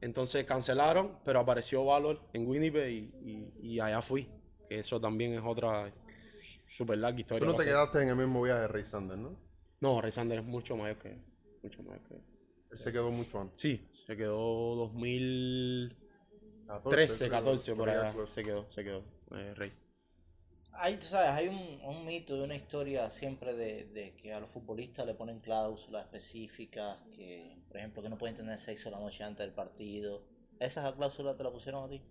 [0.00, 4.28] Entonces cancelaron, pero apareció Valor en Winnipeg y, y- y allá fui.
[4.68, 5.92] Que eso también es otra
[6.66, 7.46] super larga historia.
[7.46, 9.36] Tú no te quedaste en el mismo viaje de Ray Sanders, ¿no?
[9.80, 11.16] No, Ray Sanders es mucho mayor que
[11.62, 12.14] mucho mayor que
[12.72, 13.62] Él se quedó mucho antes.
[13.62, 15.96] Sí, se quedó 2000
[16.66, 18.12] 14, 13, creo, 14 por allá.
[18.34, 19.04] Se quedó, se quedó.
[19.36, 19.72] eh, Rey.
[20.76, 24.50] Hay, sabes, hay un, un mito y una historia siempre de, de que a los
[24.50, 29.22] futbolistas le ponen cláusulas específicas, que, por ejemplo, que no pueden tener sexo la noche
[29.24, 30.24] antes del partido.
[30.58, 32.02] ¿Esas cláusulas te la pusieron a ti?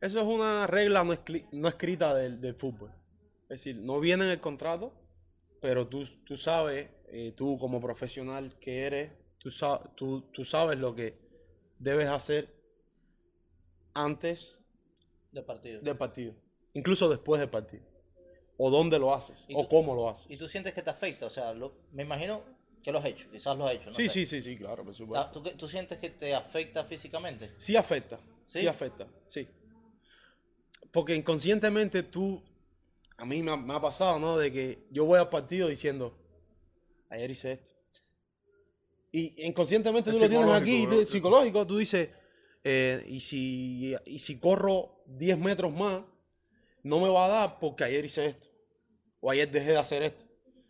[0.00, 1.14] Eso es una regla no,
[1.52, 2.90] no escrita del, del fútbol.
[3.44, 4.92] Es decir, no viene en el contrato,
[5.60, 10.78] pero tú, tú sabes, eh, tú como profesional que eres, tú, sa- tú, tú sabes
[10.78, 11.18] lo que
[11.78, 12.54] debes hacer
[13.94, 14.58] antes
[15.32, 15.80] Del partido.
[15.80, 16.34] del partido,
[16.74, 17.84] incluso después del partido.
[18.64, 20.26] O dónde lo haces, ¿Y o tú- cómo lo haces.
[20.30, 21.26] ¿Y tú sientes que te afecta?
[21.26, 22.42] O sea, lo- me imagino
[22.82, 23.90] que lo has hecho, quizás lo has hecho.
[23.90, 24.10] No sí, sé.
[24.10, 25.26] sí, sí, sí, claro, por supuesto.
[25.28, 27.50] Ah, ¿Tú, qué- ¿Tú sientes que te afecta físicamente?
[27.56, 28.66] Sí afecta, sí, ¿Sí?
[28.68, 29.48] afecta, sí.
[30.92, 32.40] Porque inconscientemente tú,
[33.16, 34.38] a mí me ha, me ha pasado, ¿no?
[34.38, 36.16] De que yo voy al partido diciendo,
[37.08, 37.72] ayer hice esto.
[39.10, 41.06] Y inconscientemente Es tú lo tienes aquí, psicológico, tú- ¿no?
[41.06, 42.08] psicológico, tú dices,
[42.64, 46.02] eh, y, si, y si corro 10 metros más,
[46.84, 48.48] no me va a dar porque ayer hice esto.
[49.24, 50.24] O ayer dejé de hacer esto.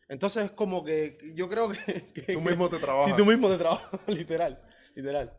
[0.08, 2.12] Entonces es como que yo creo que...
[2.12, 3.10] que- Tú mismo te trabajas.
[3.10, 4.62] Sí, tú mismo te trabajas, literal,
[4.94, 5.36] literal.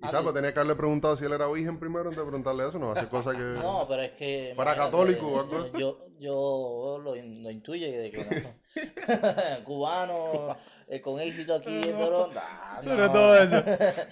[0.00, 2.78] Quizás pues tenía que haberle preguntado si él era virgen primero antes de preguntarle eso,
[2.78, 3.40] no hace cosas que...
[3.42, 4.52] No, pero es que.
[4.56, 5.70] Para católico o algo así.
[5.78, 9.64] Yo, yo lo, in- lo intuye de que no.
[9.64, 10.56] Cubano,
[10.88, 12.38] eh, con éxito aquí en Toronto.
[12.42, 13.12] Ah, Sobre no.
[13.12, 13.56] todo eso.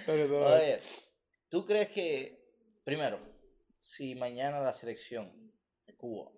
[0.07, 0.47] Sobre todo.
[0.55, 0.81] Oye,
[1.49, 2.43] ¿tú crees que,
[2.85, 3.19] primero,
[3.77, 5.53] si mañana la selección
[5.87, 6.31] de Cuba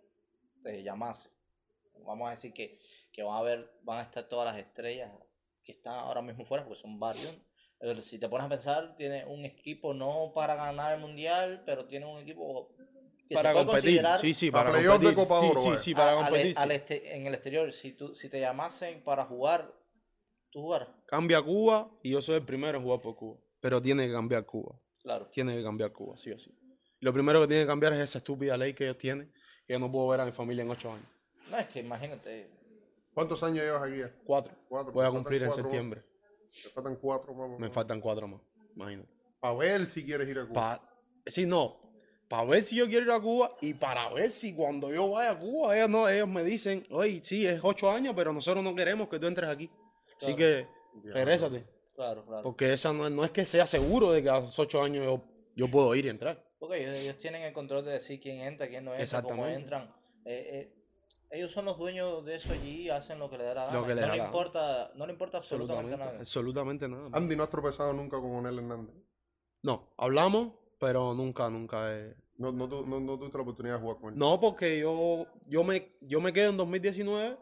[0.63, 1.29] te llamase,
[2.05, 2.79] vamos a decir que,
[3.13, 5.11] que van a ver, van a estar todas las estrellas
[5.63, 7.37] que están ahora mismo fuera, porque son varios.
[7.79, 11.87] Pero si te pones a pensar, tiene un equipo no para ganar el mundial, pero
[11.87, 12.75] tiene un equipo
[13.29, 13.83] que para se puede competir.
[13.91, 15.15] considerar Sí, sí, Para playoff de competir.
[15.29, 15.79] Copa sí, Oro, sí, vaya.
[15.79, 16.55] sí, para a- al- competir.
[16.55, 16.63] sí.
[16.63, 17.73] al este- en el exterior.
[17.73, 19.75] Si, tú, si te llamasen para jugar,
[20.51, 20.89] tú jugaras.
[21.07, 23.39] Cambia Cuba y yo soy el primero en jugar por Cuba.
[23.61, 24.79] Pero tiene que cambiar Cuba.
[25.03, 25.27] Claro.
[25.31, 26.51] Tiene que cambiar Cuba, sí o sí.
[27.01, 29.31] Lo primero que tiene que cambiar es esa estúpida ley que ellos tienen,
[29.67, 31.07] que yo no puedo ver a mi familia en ocho años.
[31.51, 32.51] No, es que imagínate.
[33.13, 33.99] ¿Cuántos años llevas aquí?
[33.99, 34.13] ya?
[34.25, 34.55] Cuatro.
[34.69, 35.71] Cuatro, Voy a me cumplir en cuatro más.
[35.73, 36.03] septiembre.
[36.63, 37.59] Te faltan cuatro más.
[37.59, 38.41] Me faltan cuatro más.
[38.75, 39.09] Imagínate.
[39.41, 40.55] Para ver si quieres ir a Cuba.
[40.55, 40.95] Pa-
[41.27, 41.81] sí, no.
[42.29, 45.33] Para ver si yo quiero ir a Cuba y para ver si cuando yo vaya
[45.33, 48.75] a Cuba, ellos, no, ellos me dicen, oye, sí, es ocho años, pero nosotros no
[48.75, 49.71] queremos que tú entres aquí.
[50.21, 50.37] Así Claro.
[50.37, 50.69] que,
[51.09, 51.13] Ya.
[51.15, 51.65] regrésate.
[51.95, 52.43] Claro, claro.
[52.43, 55.23] Porque esa no, no es que sea seguro de que a los ocho años yo,
[55.55, 56.43] yo puedo ir y entrar.
[56.59, 59.61] Porque ellos, ellos tienen el control de decir quién entra, quién no entra, cómo Exactamente.
[59.61, 59.95] entran.
[60.25, 60.84] Eh, eh,
[61.35, 63.87] ellos son los dueños de eso allí, hacen lo que les da la Lo gana.
[63.87, 66.19] que les no, da le la importa, no le importa absolutamente, Absolutamente, nada.
[66.21, 67.09] absolutamente nada.
[67.19, 68.95] Andy no has tropezado nunca con Onel Hernández.
[69.63, 72.15] No, hablamos, pero nunca, nunca he...
[72.37, 74.19] No, no, tu- no, no tuviste la oportunidad de jugar con él.
[74.19, 77.39] No, porque yo, yo, me, yo me quedo en 2019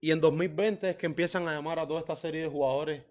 [0.00, 3.02] y en 2020 es que empiezan a llamar a toda esta serie de jugadores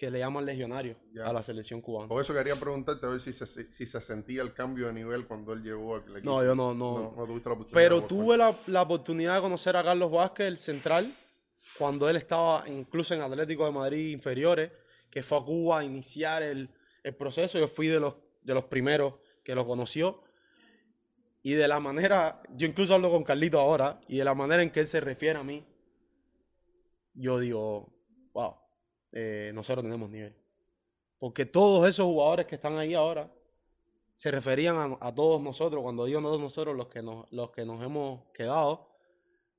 [0.00, 1.26] que le llaman legionarios Ya.
[1.26, 2.08] a la selección cubana.
[2.08, 5.26] Por eso quería preguntarte a ver si se, si se sentía el cambio de nivel
[5.26, 6.20] cuando él llegó al equipo.
[6.24, 6.98] No, yo no, no.
[6.98, 7.74] No, no tuviste la oportunidad.
[7.74, 11.14] Pero tuve la, la oportunidad de conocer a Carlos Vázquez, el central,
[11.76, 14.72] cuando él estaba incluso en Atlético de Madrid inferiores,
[15.10, 16.70] que fue a Cuba a iniciar el,
[17.02, 17.58] el proceso.
[17.58, 20.22] Yo fui de los, de los primeros que lo conoció.
[21.42, 24.70] Y de la manera, yo incluso hablo con Carlito ahora, y de la manera en
[24.70, 25.62] que él se refiere a mí,
[27.12, 27.92] yo digo,
[28.32, 28.54] wow,
[29.12, 30.34] eh, nosotros tenemos nivel.
[31.18, 33.32] Porque todos esos jugadores que están ahí ahora
[34.16, 37.64] se referían a, a todos nosotros, cuando digo todos nosotros, los que nos, los que
[37.64, 38.88] nos hemos quedado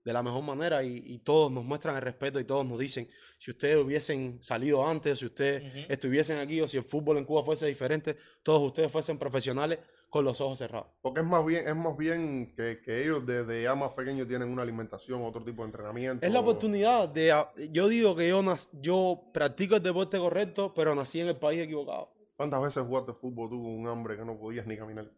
[0.04, 3.10] de la mejor manera y, y todos nos muestran el respeto y todos nos dicen,
[3.38, 7.44] si ustedes hubiesen salido antes, si ustedes estuviesen aquí o si el fútbol en Cuba
[7.44, 9.80] fuese diferente, todos ustedes fuesen profesionales
[10.12, 10.90] con los ojos cerrados.
[11.02, 14.50] Porque es más bien, es más bien que, que ellos desde ya más pequeños tienen
[14.50, 16.24] una alimentación, otro tipo de entrenamiento.
[16.28, 20.74] Es la oportunidad de, a- yo digo que yo, nac- yo practico el deporte correcto,
[20.76, 22.14] pero nací en el país equivocado.
[22.36, 25.10] ¿Cuántas veces jugaste fútbol tú con un hambre que no podías ni caminar?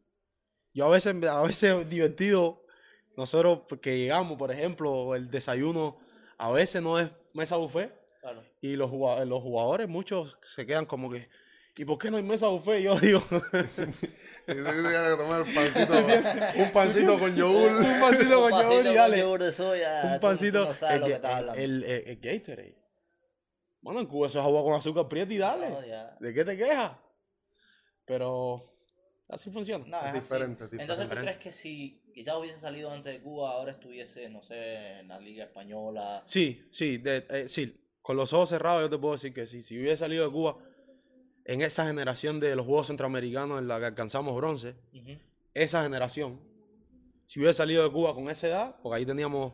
[0.75, 2.63] Yo a veces, a veces divertido,
[3.17, 5.97] nosotros que llegamos, por ejemplo, el desayuno
[6.37, 8.41] a veces no es mesa buffet Claro.
[8.61, 8.89] y los,
[9.27, 11.27] los jugadores, muchos se quedan como que,
[11.75, 12.81] ¿y por qué no hay mesa buffet?
[12.83, 13.21] Yo digo,
[14.45, 17.71] Y tú tenías que tomar pancito, un pancito con yogur.
[17.71, 19.19] un pancito con yogur y dale.
[19.19, 20.65] yogur de soya, tú- Un tú pancito.
[20.65, 22.77] no sabes el, el- el- el- el Gatorade.
[23.81, 25.69] Bueno, en Cuba eso es agua con azúcar prieta y dale.
[25.69, 26.15] No, ya.
[26.19, 26.91] ¿De qué te quejas?
[28.05, 28.69] Pero
[29.29, 29.85] así funciona.
[29.87, 30.19] No, Es es así.
[30.19, 34.29] diferente, es Entonces, ¿tú crees que si quizás hubiese salido antes de Cuba, ahora estuviese,
[34.29, 36.23] no sé, en la Liga Española?
[36.25, 37.79] Sí, sí, de- eh, sí.
[38.01, 39.61] Con los ojos cerrados yo te puedo decir que sí.
[39.63, 40.57] Si hubiera salido de Cuba
[41.45, 44.75] en esa generación de los Juegos Centroamericanos en la que alcanzamos bronce,
[45.53, 46.39] esa generación,
[47.25, 49.53] si hubiera salido de Cuba con esa edad, porque ahí teníamos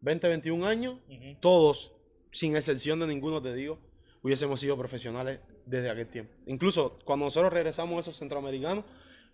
[0.00, 0.98] 20, 21 años,
[1.40, 1.94] todos,
[2.30, 3.78] sin excepción de ninguno, te digo,
[4.22, 6.32] hubiésemos sido profesionales desde aquel tiempo.
[6.46, 8.84] Incluso cuando nosotros regresamos a esos centroamericanos,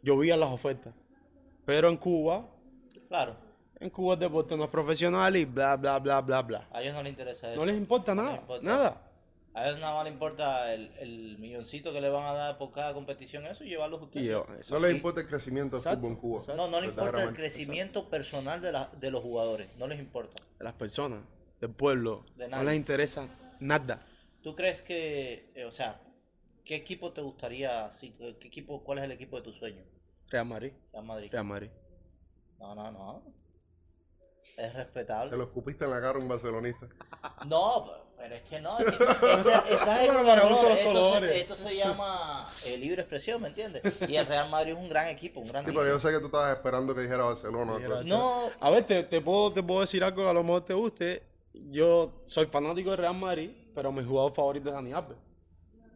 [0.02, 0.94] llovían las ofertas.
[1.64, 2.48] Pero en Cuba,
[3.08, 3.36] Claro,
[3.80, 6.68] en Cuba el deporte no es profesional y bla, bla, bla, bla, bla.
[6.72, 7.56] a ellos no les interesa eso.
[7.60, 8.64] No les importa No les nada, importa.
[8.64, 9.09] nada.
[9.52, 12.70] A ellos nada más les importa el, el milloncito que le van a dar por
[12.70, 14.70] cada competición, eso y llevarlos ustedes.
[14.70, 16.38] No les importa el crecimiento del fútbol en Cuba.
[16.40, 16.56] exacto.
[16.62, 20.40] No, no les importa el crecimiento personal de, la- de los jugadores, no les importa.
[20.58, 21.24] de las personas,
[21.60, 23.26] del pueblo, De no les interesa
[23.58, 24.06] nada.
[24.42, 26.00] ¿Tú crees que, eh, o sea,
[26.64, 29.82] qué equipo te gustaría, sí, qué equipo, cuál es el equipo de tu sueño?
[30.28, 31.28] Real Madrid, Real Madrid.
[31.32, 31.70] Real Madrid.
[32.60, 33.22] No, no, no.
[34.40, 35.36] Es Te respetable.
[35.36, 36.86] lo escupiste en la cara un barcelonista.
[37.48, 38.78] No, pero- pero es que no.
[38.78, 41.32] Es que, este- estás en Bueno, los Esto, colores.
[41.32, 43.82] se, esto se llama eh, libre expresión, ¿me entiendes?
[44.08, 46.18] Y el Real Madrid es un gran equipo, un gran Sí, pero yo sé que
[46.20, 47.76] tú estabas esperando que dijera Barcelona.
[47.76, 48.06] Dijera pues.
[48.06, 50.74] No, A ver, te, te puedo, te puedo decir algo que a lo mejor te
[50.74, 51.22] guste.
[51.52, 55.16] Yo soy fanático de Real Madrid, pero mi jugador favorito es Dani Alves,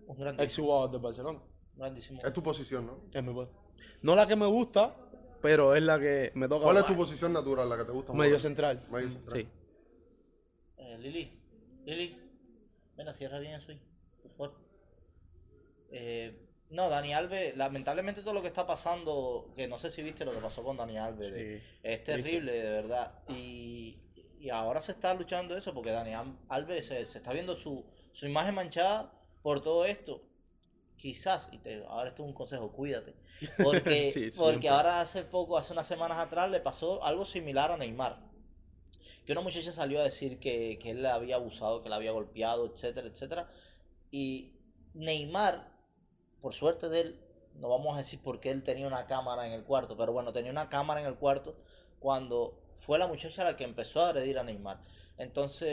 [0.07, 1.39] un gran ex jugador de Barcelona.
[1.77, 2.21] grandísimo.
[2.25, 2.99] Es tu posición, ¿no?
[3.13, 3.55] Es mi puesto.
[4.03, 4.95] No la que me gusta,
[5.41, 6.65] pero es la que me toca.
[6.65, 8.13] ¿Cuál es tu posición natural, la que te gusta?
[8.13, 8.41] Medio jugar?
[8.41, 8.83] central.
[8.91, 9.37] Medio central.
[9.37, 9.49] Sí.
[10.79, 11.41] Eh, Lili,
[11.85, 12.17] Lili,
[12.97, 13.73] ven cierra bien eso
[14.23, 14.55] por favor.
[15.91, 20.25] Eh, no, Dani Alves, lamentablemente todo lo que está pasando, que no sé si viste
[20.25, 23.13] lo que pasó con Dani Alves, de- es terrible, de verdad.
[23.29, 23.99] Y,
[24.41, 26.13] y ahora se está luchando eso porque Dani
[26.49, 30.23] Alves se, se está viendo su, su imagen manchada por todo esto.
[30.97, 33.15] Quizás, y te, ahora esto es un consejo, cuídate.
[33.63, 37.77] Porque, Sí, porque ahora hace poco, hace unas semanas atrás, le pasó algo similar a
[37.77, 38.19] Neymar
[39.25, 42.13] que una muchacha salió a decir que, que él le había abusado, que le había
[42.13, 43.51] golpeado, etcétera, etcétera.
[44.11, 44.53] Y
[44.95, 45.73] Neymar,
[46.41, 47.21] por suerte de él,
[47.55, 50.33] no vamos a decir por qué él tenía una cámara en el cuarto, pero bueno,
[50.33, 51.57] tenía una cámara en el cuarto
[52.01, 54.81] cuando fue la muchacha la que empezó a agredir a Neymar.
[55.17, 55.69] Entonces,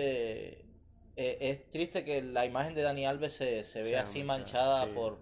[1.16, 4.92] eh, es triste que la imagen de Dani Alves se, se vea así manchada, sí.
[4.94, 5.20] por...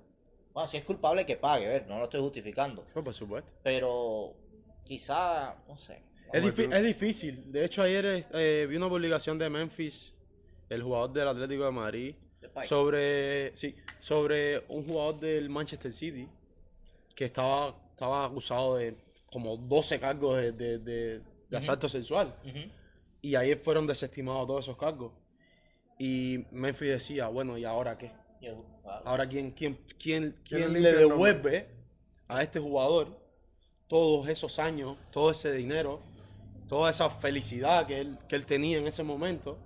[0.53, 3.51] Bueno, si es culpable que pague, a ver, no lo estoy justificando, No, por supuesto.
[3.63, 4.35] pero
[4.83, 6.03] quizá, no sé.
[6.33, 7.51] Es, es difícil.
[7.51, 10.13] De hecho, ayer eh, vi una publicación de Memphis,
[10.69, 12.15] el jugador del Atlético de Madrid,
[12.67, 16.27] sobre, sí, sobre un jugador del Manchester City
[17.15, 18.95] que estaba, estaba acusado de
[19.31, 22.35] como 12 cargos de, de- de- de asalto sexual.
[23.21, 25.11] Y ayer fueron desestimados todos esos cargos.
[25.97, 28.11] Y Memphis decía, bueno, ¿y ahora qué?
[28.39, 29.01] Y el- claro.
[29.05, 31.67] Ahora, ¿quién, quién, quién, ¿Quién le devuelve
[32.27, 33.19] a este jugador
[33.87, 36.01] todos esos años, todo ese dinero,
[36.69, 39.57] toda esa felicidad que él, que él tenía en ese momento?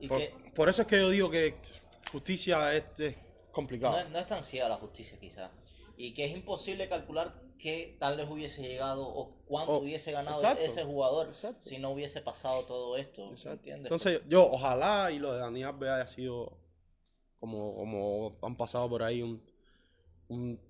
[0.00, 1.54] Y Por, que por eso es que yo digo que
[2.10, 3.18] justicia es, es
[3.52, 3.92] complicado.
[3.94, 5.50] no, es- no es tan ciega la justicia quizás.
[5.96, 10.36] Y que es imposible calcular qué tal vez hubiese llegado o cuánto Oh, hubiese ganado
[10.40, 11.68] exacto, ese jugador exacto.
[11.68, 13.28] si no hubiese pasado todo esto.
[13.30, 13.84] ¿Entiendes?
[13.86, 16.56] Entonces, yo ojalá y lo de Dani Alves haya sido
[17.40, 19.42] como, como han pasado por ahí un,
[20.28, 20.60] un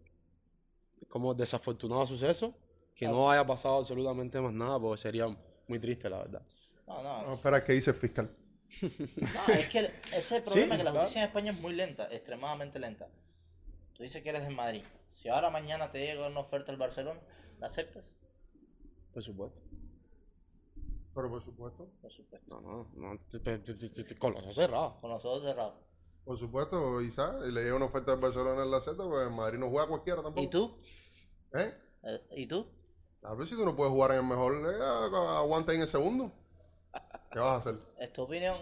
[1.09, 2.55] como desafortunado suceso,
[2.95, 5.27] que no haya pasado absolutamente más nada, porque sería
[5.69, 6.43] muy triste, la verdad.
[6.87, 8.31] no, no, Vamos a esperar qué dice el fiscal.
[8.83, 10.99] no, es que ese es el problema, que la claro.
[11.07, 13.09] justicia en España es muy lenta, extremadamente lenta.
[13.95, 14.83] Tú dices que eres de Madrid.
[15.09, 17.21] Si ahora mañana te llega una oferta al Barcelona,
[17.59, 18.13] ¿la aceptas?
[19.13, 19.61] Por supuesto.
[21.15, 22.61] Pero por supuesto, Por supuesto.
[22.61, 24.95] No, no, no, te- te- te- te- te- con los ojos cerrados.
[25.01, 25.75] Con los ojos cerrados.
[26.25, 29.33] por supuesto, Isa, y le llega una oferta del Barcelona en la Z, pues en
[29.35, 30.43] Madrid no juega cualquiera tampoco.
[30.43, 30.79] ¿Y tú?
[31.55, 31.75] ¿Eh?
[32.05, 32.69] Eh, ¿Y tú?
[33.29, 34.83] A ver si tú no puedes jugar en el mejor, eh,
[35.37, 36.33] aguanta en el segundo.
[37.31, 37.75] ¿Qué vas a hacer?
[37.99, 38.57] ¿Es tu opinión?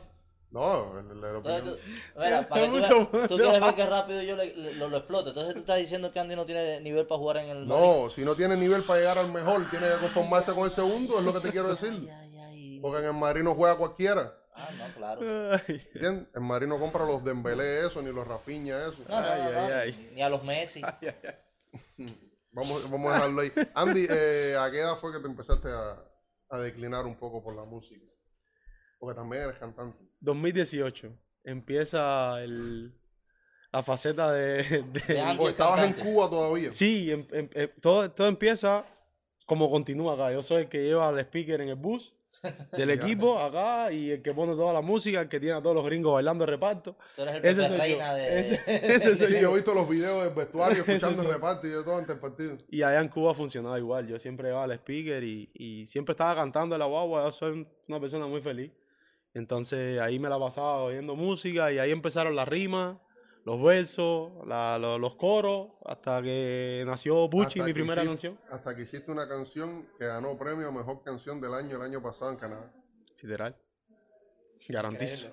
[0.51, 1.65] No, la opinión.
[1.65, 1.79] tú,
[2.19, 4.97] mira, para que tú, veas- tú quieres ver que rápido yo le- le- lo, lo
[4.97, 5.29] exploto.
[5.29, 7.85] Entonces tú estás diciendo que Andy no tiene nivel para jugar en el Madrid.
[8.05, 11.19] No, si no tiene nivel para llegar al mejor, tiene que conformarse con el segundo,
[11.19, 12.09] es lo que te quiero decir.
[12.11, 12.79] ay, ay.
[12.81, 14.35] Porque en el Madrid no juega cualquiera.
[14.55, 15.53] Ah, no, claro.
[15.69, 16.27] ¿Entiendes?
[16.35, 18.99] El Madrid no compra los Dembélé eso, ni los Rafinha eso.
[19.09, 20.11] No, no, Ay, no, no, ay, ay.
[20.15, 20.81] Ni a los Messi.
[22.57, 23.53] Vamos, vamos a dejarlo ahí.
[23.75, 26.03] Andy, eh, ¿a qué edad fue que te empezaste a,
[26.51, 28.05] a declinar un poco por la música?
[28.99, 29.99] Porque también eres cantante.
[30.21, 31.13] 2018
[31.45, 32.99] empieza el,
[33.73, 35.93] la faceta de, de- De el estabas en.
[35.93, 36.73] Cuba todavía.
[36.73, 38.85] Sí, em- em- em- todo, todo empieza
[39.45, 40.33] como continúa acá.
[40.33, 42.16] Yo soy el que lleva al speaker en el bus
[42.73, 45.77] del equipo acá y el que pone toda la música, el que tiene a todos
[45.77, 46.97] los gringos bailando el reparto.
[47.17, 48.15] Tú eres el Ese soy reina yo.
[48.17, 48.41] de...
[48.41, 49.41] Ese- ese soy Sí, yo.
[49.41, 52.19] yo he visto los videos del vestuario escuchando el reparto y de todo ante el
[52.19, 52.57] partido.
[52.71, 54.07] Y allá en Cuba funcionaba igual.
[54.07, 57.25] Yo siempre llevaba el speaker y, y siempre estaba cantando la guagua.
[57.25, 58.73] Yo soy una persona muy feliz.
[59.35, 62.97] Entonces ahí me la pasaba oyendo música y ahí empezaron las rimas,
[63.47, 68.41] los versos, la- lo- los coros, hasta que nació Pucci, Hasta mi primera hiciste- canción.
[68.51, 72.03] Hasta que hiciste una canción que ganó premio a Mejor Canción del Año el año
[72.03, 72.73] pasado en Canadá.
[73.23, 73.57] Literal.
[74.69, 75.29] Garantizo.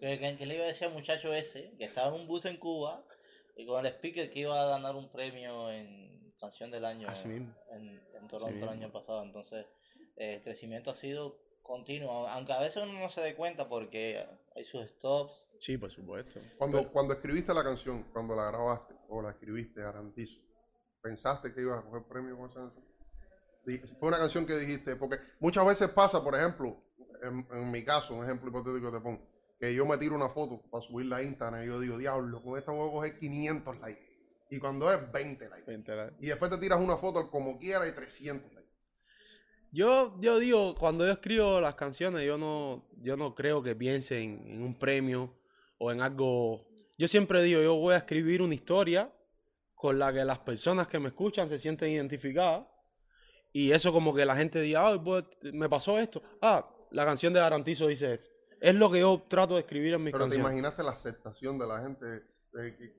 [0.00, 2.44] Que, que- que le iba a decir al muchacho ese, que estaba en un bus
[2.44, 3.04] en Cuba,
[3.56, 7.24] y con el speaker que iba a ganar un premio en Canción del Año Así
[7.24, 7.54] en, mismo.
[7.72, 8.70] en- en Toronto el mismo.
[8.70, 9.22] año pasado.
[9.24, 9.66] Entonces,
[10.16, 14.24] eh, el crecimiento ha sido continuo, aunque a veces uno no se dé cuenta porque
[14.54, 15.46] hay sus stops.
[15.60, 16.40] Sí, por supuesto.
[16.58, 20.40] Cuando, cuando escribiste la canción, cuando la grabaste o la escribiste, garantizo,
[21.02, 22.84] ¿pensaste que ibas a coger premio con esa canción?
[23.98, 26.76] Fue una canción que dijiste, porque muchas veces pasa, por ejemplo,
[27.22, 29.26] en, en mi caso, un ejemplo hipotético te pongo,
[29.58, 32.58] que yo me tiro una foto para subirla a Instagram y yo digo, diablo, con
[32.58, 34.02] esta voy a coger 500 likes.
[34.50, 35.64] Y cuando es 20 likes.
[35.66, 38.63] Vente, la- Y después te tiras una foto como quiera y 300 likes.
[39.74, 44.20] Yo, yo digo, cuando yo escribo las canciones, yo no, yo no creo que piense
[44.22, 45.34] en, en un premio
[45.78, 46.68] o en algo.
[46.96, 49.12] Yo siempre digo, yo voy a escribir una historia
[49.74, 52.64] con la que las personas que me escuchan se sienten identificadas.
[53.52, 56.22] Y eso como que la gente diga, "Ay, pues, me pasó esto.
[56.40, 58.32] Ah, la canción de Garantizo dice esto.
[58.60, 60.52] Es lo que yo trato de escribir en mis Pero te canciones.
[60.52, 62.06] imaginaste la aceptación de la gente.
[62.06, 62.22] de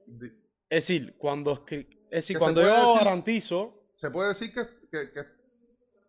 [0.07, 0.28] de-
[0.69, 5.35] Es decir, cuando, es decir, cuando yo decir- garantizo, se puede decir que, que- que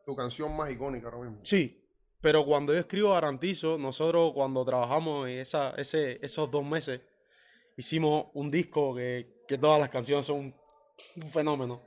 [0.07, 1.41] tu canción más icónica ahora mismo.
[1.43, 1.85] Sí,
[2.21, 7.01] pero cuando yo escribo Garantizo, nosotros cuando trabajamos en esa, ese, esos dos meses,
[7.77, 10.37] hicimos un disco que, que todas las canciones son
[11.17, 11.83] un, fenómeno.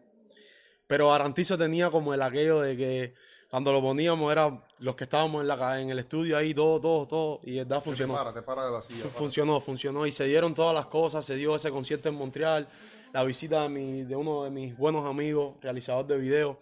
[0.86, 3.14] Pero Garantizo tenía como el aquello de que
[3.50, 7.08] cuando lo poníamos era los que estábamos en, la, en el estudio ahí, todo, todo,
[7.08, 8.16] todo, y verdad Te funcionó.
[8.16, 9.04] para, te para de la silla.
[9.04, 9.16] Para.
[9.16, 10.06] Funcionó, funcionó.
[10.06, 11.26] Y se dieron todas las cosas.
[11.26, 12.68] Se dio ese concierto en Montreal.
[13.14, 16.60] La visita de, mi- de uno de mis buenos amigos, realizador de video,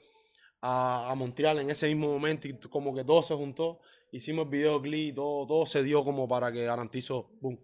[0.62, 2.47] a, a Montreal en ese mismo momento.
[2.47, 3.80] Y como que todo se juntó.
[4.12, 5.16] Hicimos el videoclip.
[5.16, 7.30] Todo, todo se dio como para que garantizo.
[7.41, 7.60] Boom.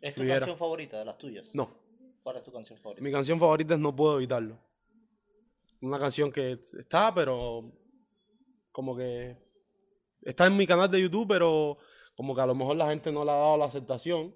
[0.00, 0.40] ¿Es tu Fluyera.
[0.40, 1.46] canción favorita de las tuyas?
[1.52, 1.70] No.
[2.22, 3.02] ¿Cuál es tu canción favorita?
[3.02, 4.58] Mi canción favorita es No Puedo Evitarlo.
[5.80, 7.72] Una canción que está, pero
[8.72, 9.36] como que
[10.22, 11.78] está en mi canal de YouTube, pero
[12.16, 14.34] como que a lo mejor la gente no le ha dado la aceptación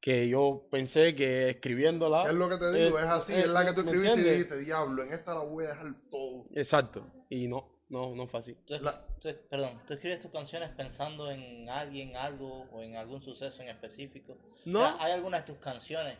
[0.00, 2.28] que yo pensé que escribiéndola.
[2.28, 4.20] Es lo que te digo, eh, es así, eh, es la que tú ¿me escribiste
[4.20, 6.46] y dijiste, diablo, en esta la voy a dejar todo.
[6.54, 7.06] Exacto.
[7.30, 8.54] Y no, no, no fue así.
[8.66, 9.06] ¿Tú, La-
[9.48, 14.36] perdón, ¿tú escribes tus canciones pensando en alguien, algo o en algún suceso en específico?
[14.66, 14.80] No.
[14.80, 16.18] O sea, ¿hay alguna de tus canciones,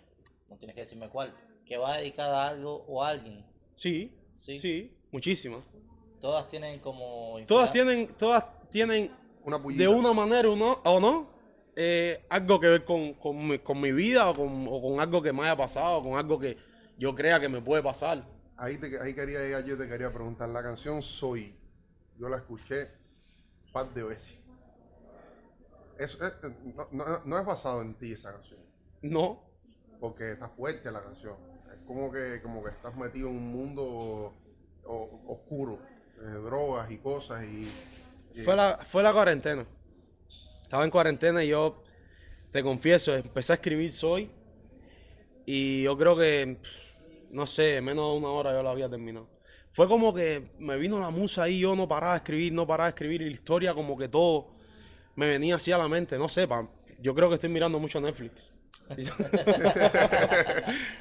[0.48, 1.34] no tienes que decirme cuál,
[1.66, 3.44] que va dedicada a algo o a alguien?
[3.74, 4.58] Sí, Sí.
[4.58, 5.62] sí, muchísimas.
[6.20, 7.36] Todas tienen como...
[7.46, 9.11] Todas tienen, todas tienen
[9.44, 11.30] Una de una manera o no, o no
[11.76, 15.22] eh, algo que ver con, con mi, con mi vida o con, o con algo
[15.22, 16.56] que me haya pasado, con algo que
[16.98, 18.24] yo crea que me puede pasar.
[18.61, 21.54] Ahí, te- ahí quería llegar, yo te quería preguntar, la canción Soy,
[22.18, 22.90] yo la escuché
[23.66, 24.34] un par de veces.
[25.98, 28.61] Es, es- no, no- no es basado en ti esa canción,
[29.00, 29.42] No,
[29.98, 31.36] porque está fuerte la canción.
[31.72, 33.82] Es como que, como que estás metido en un mundo
[34.84, 35.78] o- oscuro,
[36.18, 37.66] de drogas y cosas y...
[38.34, 39.66] y- fue la, fue la cuarentena.
[40.61, 41.82] Estaba en cuarentena y yo,
[42.52, 44.30] te confieso, empecé a escribir Soy
[45.46, 46.58] y yo creo que,
[47.31, 49.28] no sé, menos de una hora yo la había terminado.
[49.70, 52.87] Fue como que me vino la musa ahí, yo no paraba de escribir, no paraba
[52.89, 54.49] de escribir y la historia como que todo
[55.16, 56.68] me venía así a la mente, no sé, pa-
[57.01, 58.33] yo creo que estoy mirando mucho Netflix.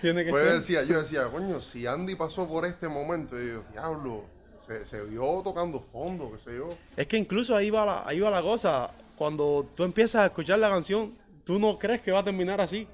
[0.02, 0.54] Tiene que Pues ser.
[0.56, 4.26] decía, yo decía, coño, si Andy pasó por este momento, y yo, diablo,
[4.68, 6.70] se, se vio tocando fondo, qué sé yo.
[6.96, 8.92] Es que incluso ahí va, la, ahí va la cosa.
[9.18, 12.88] Cuando tú empiezas a escuchar la canción, tú no crees que va a terminar así.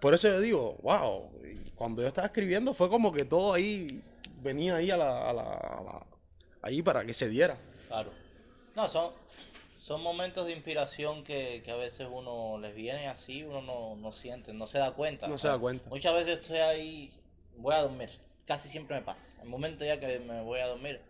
[0.00, 1.30] Por eso yo digo, wow.
[1.74, 4.02] Cuando yo estaba escribiendo fue como que todo ahí
[4.42, 6.06] venía ahí a la, a la- a la-
[6.62, 7.58] ahí para que se diera.
[7.88, 8.10] Claro.
[8.76, 9.12] No, son,
[9.78, 14.12] son momentos de inspiración que, que a veces uno les viene así, uno no, no
[14.12, 15.28] siente, no se da cuenta.
[15.28, 15.88] No se da cuenta.
[15.88, 17.12] Muchas veces estoy ahí,
[17.56, 18.10] voy a dormir,
[18.46, 19.40] casi siempre me pasa.
[19.42, 21.00] El momento ya que me voy a dormir,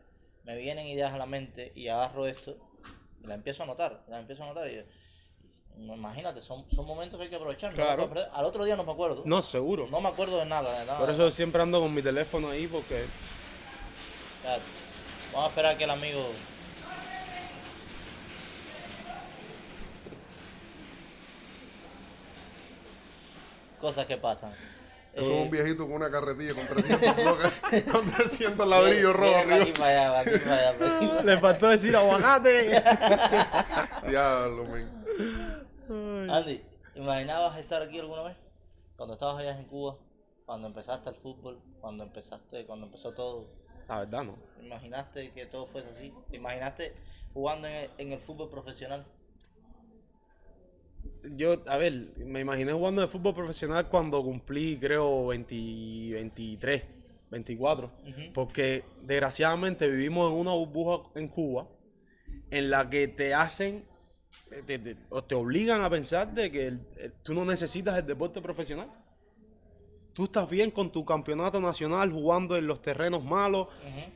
[0.44, 2.56] me vienen ideas a la mente y agarro esto
[3.22, 4.84] y la empiezo a notar, la empiezo a notar y, y
[5.78, 7.70] imagínate, son, son momentos que hay que aprovechar.
[7.70, 8.08] no Claro.
[8.08, 8.28] perder.
[8.32, 9.22] Al otro día no me acuerdo.
[9.24, 9.86] No, seguro.
[9.90, 10.98] No me acuerdo de nada, de nada.
[10.98, 13.04] Por eso siempre ando con mi teléfono ahí porque
[14.36, 14.62] Espérate.
[15.32, 16.26] Vamos a esperar que el amigo.
[23.80, 24.52] Cosas que pasan.
[25.12, 27.62] Eso Eh, es un viejito con una carretilla con 300 bloques,
[27.92, 29.62] con 300 ladrillos rojos pa' arriba.
[29.62, 31.22] aquí para allá, pa' aquí para allá, pa' aquí para allá.
[31.22, 32.82] le faltó decir aguacate.
[34.08, 35.63] Diablo, men.
[35.88, 36.62] Andy,
[36.94, 38.36] ¿imaginabas estar aquí alguna vez?
[38.96, 39.98] Cuando estabas allá en Cuba,
[40.46, 43.46] cuando empezaste el fútbol, cuando empezaste, cuando empezó todo.
[43.88, 44.36] La verdad no.
[44.56, 46.12] ¿Te imaginaste que todo fuese así?
[46.30, 46.94] ¿Te imaginaste
[47.32, 49.04] jugando en el, en el fútbol profesional?
[51.36, 55.54] Yo, a ver, me imaginé jugando de fútbol profesional cuando cumplí, creo, 20
[56.12, 56.82] 23,
[57.30, 57.86] 24.
[57.86, 58.32] Ujú.
[58.32, 61.66] Porque desgraciadamente vivimos en una burbuja en Cuba
[62.50, 63.84] en la que te hacen,
[64.62, 64.96] te, te-
[65.34, 66.80] obligan a pensar de que el-
[67.22, 68.88] tú no necesitas el deporte profesional.
[70.14, 73.66] Tú estás bien con tu campeonato nacional jugando en los terrenos malos,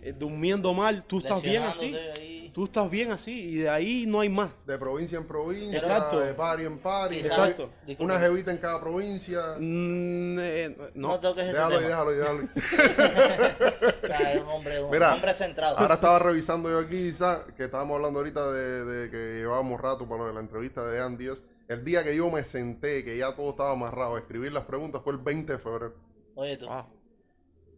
[0.00, 1.92] eh, durmiendo mal, tú estás bien así.
[1.92, 2.50] Ahí.
[2.54, 4.50] Tú estás bien así y de ahí no hay más.
[4.64, 6.20] De provincia en provincia, Exacto.
[6.20, 7.16] de party en party.
[7.16, 7.70] Quizás- Exacto.
[7.98, 9.56] Una jevita en cada provincia.
[9.58, 12.48] Mm, eh, No, no, toques Déjalo déjalo déjalo
[14.52, 15.78] hombre, Mira, hombre centrado.
[15.78, 17.52] Ahora estaba revisando yo aquí, ¿sabes?
[17.56, 21.00] que estábamos hablando ahorita de, de que llevábamos rato para lo de la entrevista de
[21.00, 21.24] Andy.
[21.24, 21.42] Dios.
[21.68, 25.02] El día que yo me senté, que ya todo estaba amarrado, a escribir las preguntas
[25.04, 25.94] fue el 20 de febrero.
[26.34, 26.66] Oye, tú.
[26.66, 26.86] wow,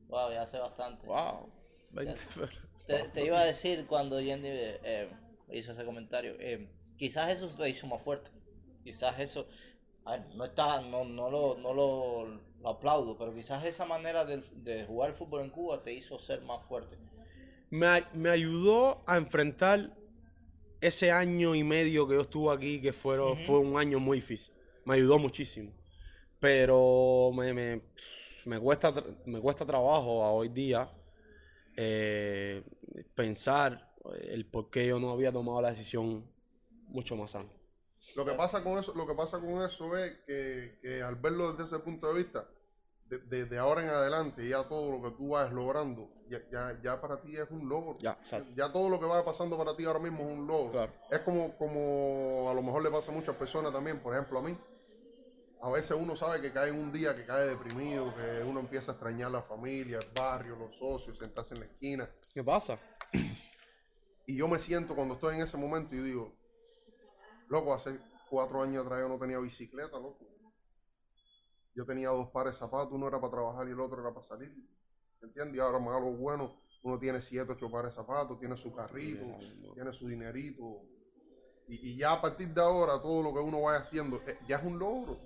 [0.08, 1.06] Wow, ya hace bastante.
[1.06, 1.50] wow.
[1.92, 2.68] 20 febrero.
[2.86, 5.10] Te, te iba a decir cuando Yendi eh,
[5.48, 8.30] hizo ese comentario, eh, quizás eso te hizo más fuerte.
[8.82, 9.46] Quizás eso,
[10.04, 12.26] a ver, no está, no, no lo, no lo,
[12.60, 16.42] lo aplaudo, pero quizás esa manera de, de jugar fútbol en Cuba te hizo ser
[16.42, 16.98] más fuerte.
[17.70, 19.96] me, ay- me ayudó a enfrentar
[20.80, 24.52] ese año y medio que yo estuve aquí, que fueron, fue un año muy difícil.
[24.84, 25.72] Me ayudó muchísimo.
[26.38, 27.82] Pero me, me,
[28.46, 28.94] me cuesta,
[29.26, 30.90] me cuesta trabajo a hoy día
[31.76, 32.62] eh,
[33.14, 36.26] pensar el por qué yo no había tomado la decisión
[36.88, 37.56] mucho más antes.
[38.16, 41.52] Lo que pasa con eso, lo que pasa con eso es que, que al verlo
[41.52, 42.48] desde ese punto de vista,
[43.10, 46.80] de, de- de ahora en adelante, ya todo lo que tú vas logrando, ya, ya,
[46.80, 47.98] ya para ti es un logro.
[47.98, 48.18] Ya.
[48.54, 50.70] Ya todo lo que va pasando para ti ahora mismo es un logro.
[50.72, 50.92] Claro.
[51.10, 54.42] Es como, como a lo mejor le pasa a muchas personas también, por ejemplo a
[54.42, 54.56] mí.
[55.62, 58.92] A veces uno sabe que cae en un día que cae deprimido, que uno empieza
[58.92, 62.10] a extrañar la familia, el barrio, los socios, sentarse en la esquina.
[62.32, 62.78] ¿Qué pasa?
[64.26, 66.32] Y yo me siento cuando estoy en ese momento y digo,
[67.48, 67.98] loco, hace
[68.30, 70.24] cuatro años atrás yo no tenía bicicleta, loco.
[71.80, 74.26] Yo tenía dos pares de zapatos, uno era para trabajar y el otro era para
[74.26, 74.52] salir.
[75.22, 75.56] ¿Entiendes?
[75.56, 78.70] Y ahora más a lo bueno, uno tiene siete, ocho pares de zapatos, tiene su
[78.70, 79.24] carrito,
[79.72, 80.82] tiene su dinerito.
[81.68, 84.58] Y, y ya a partir de ahora, todo lo que uno vaya haciendo, eh, ya
[84.58, 85.18] es un logro.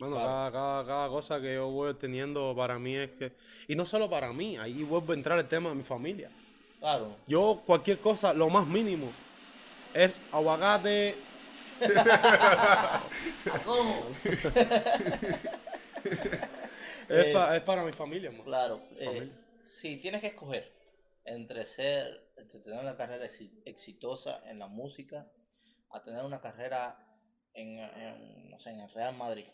[0.00, 0.26] Bueno, Claro.
[0.28, 3.32] cada, cada, cada cosa que yo voy teniendo para mí es que...
[3.68, 6.28] Y no solo para mí, ahí vuelve a entrar el tema de mi familia.
[6.80, 9.12] Claro, Yo cualquier cosa, lo más mínimo,
[9.94, 11.14] es aguacate,
[13.64, 14.02] ¿cómo?
[17.08, 18.30] es, Eh, pa- es para mi familia.
[18.44, 19.30] Claro, eh,
[19.62, 20.72] si tienes que escoger
[21.24, 25.26] entre ser, entre tener una carrera exi- exitosa en la música,
[25.90, 26.98] a tener una carrera
[27.54, 29.46] en, en, no sé, en el Real Madrid,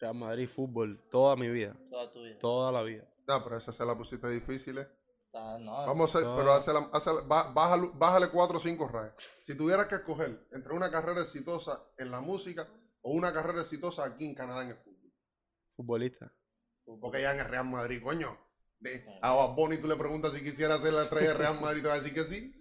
[0.00, 2.38] Real Madrid, fútbol, toda mi vida, toda tu vida.
[2.38, 3.04] toda la vida.
[3.26, 4.88] No, pero esa se la pusiste difícil, ¿eh?
[5.60, 7.24] No, Vamos a hacer, pero
[7.54, 9.14] bájale, bájale cuatro o cinco rayas.
[9.46, 12.66] Si tuvieras que escoger entre una carrera exitosa en la música
[13.02, 14.87] o una carrera exitosa aquí en Canadá en el fútbol.
[15.78, 16.32] Futbolista.
[17.00, 18.36] Porque ya en el Real Madrid, coño.
[18.80, 21.82] De, a Bad Bunny tú le preguntas si quisiera ser la estrella del Real Madrid,
[21.82, 22.52] te va a decir que sí.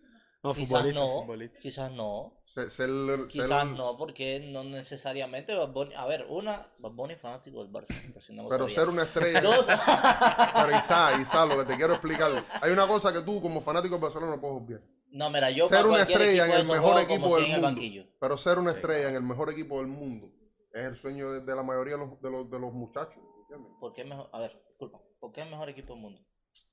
[0.43, 1.59] No, quizás futbolista, no, futbolista.
[1.59, 2.43] quizás no,
[3.27, 7.73] quizás no, porque no necesariamente Bad Bunny- a ver, una, Bad Bunny es fanático del
[7.73, 9.41] Barça, por si no lo Pero ser una estrella.
[9.41, 12.31] Dos, Pero Isa, Isa, lo que te quiero explicar.
[12.61, 14.81] Hay una cosa que tú, como fanático de Barcelona, no puedes obviar.
[15.09, 17.61] no, mira, yo ser para una estrella en el mejor equipo del mundo.
[17.61, 18.05] banquillo.
[18.19, 20.31] Pero ser una estrella en el mejor equipo del mundo
[20.73, 23.17] es el sueño de, de la mayoría de los, de los, de los muchachos.
[23.41, 23.71] ¿entiendes?
[23.79, 24.29] ¿Por qué es mejor?
[24.33, 26.21] A ver, disculpa, ¿por qué es el mejor equipo del mundo?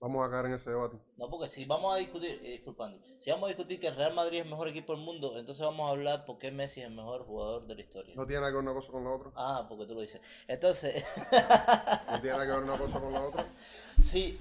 [0.01, 0.97] Vamos a caer en ese debate.
[1.19, 3.97] No, porque si vamos a discutir, eh, disculpa, Andy, si vamos a discutir que el
[3.97, 6.81] Real Madrid es el mejor equipo del mundo, entonces vamos a hablar por qué Messi
[6.81, 8.15] es el mejor jugador de la historia.
[8.17, 9.31] No tiene nada que ver una cosa con la otra.
[9.37, 10.23] Ah, porque tú lo dices.
[10.49, 11.05] Entonces,
[12.11, 13.47] No tiene nada que ver una cosa con la otra.
[14.03, 14.39] sí,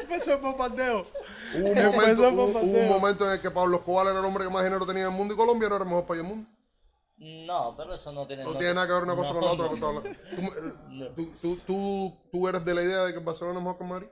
[0.00, 1.06] Empezó el bombardeo.
[1.56, 4.44] Hubo un, Empezó momento, hubo- un momento en el que Pablo Escobar era el hombre
[4.44, 6.28] que más dinero tenía en el mundo y Colombia no era el mejor país del
[6.28, 6.48] mundo.
[7.22, 9.52] No, pero eso no tiene No tiene nada que ver una cosa no, con la
[9.52, 9.78] otra.
[9.78, 10.00] no, no.
[10.02, 11.06] Tú, eh, No.
[11.10, 13.84] tú- tú- tú- tú eres de la idea de que el Barcelona es mejor que
[13.84, 14.08] Madrid?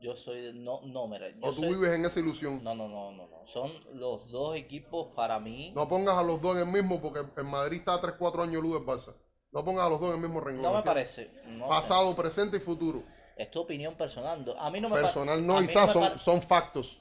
[0.00, 2.62] Yo soy, de- no, no, mira, yo ¿O tú soy- vives en esa ilusión?
[2.62, 6.40] no, no, no, no, no, son los dos equipos para mí, No pongas a los
[6.40, 9.12] dos en el mismo porque el Madrid está a 3, 4 años luz del Barça.
[9.50, 10.70] No pongas a los dos en el mismo renglón.
[10.72, 13.02] no me parece, no, Pasado, presente y futuro.
[13.36, 16.42] es tu opinión personal, no- a mí no me pa- Personal no, Isa, son, son
[16.42, 17.00] factos.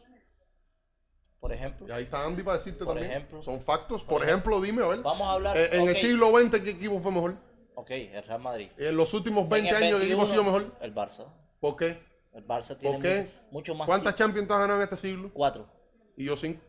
[1.40, 3.12] Por ejemplo, Y ahí está Andy para decirte Por también.
[3.12, 3.42] ejemplo.
[3.42, 4.04] son factos.
[4.04, 5.02] Por ejemplo, dime, a ver.
[5.02, 7.36] vamos a hablar, Eh, en el siglo XX, ¿qué equipo fue mejor?
[7.76, 10.44] ok, el Real Madrid, En los últimos 20 En el años, ¿qué equipo ha sido
[10.44, 10.78] 21, mejor?
[10.82, 11.26] El Barça,
[11.60, 12.00] ¿Por qué?
[12.34, 13.22] el Barça tiene ¿Por qué?
[13.22, 15.32] mucho, mucho más ¿Cuántas Champions has ganado en este siglo?
[15.34, 15.68] Cuatro.
[16.16, 16.62] Y yo cinco.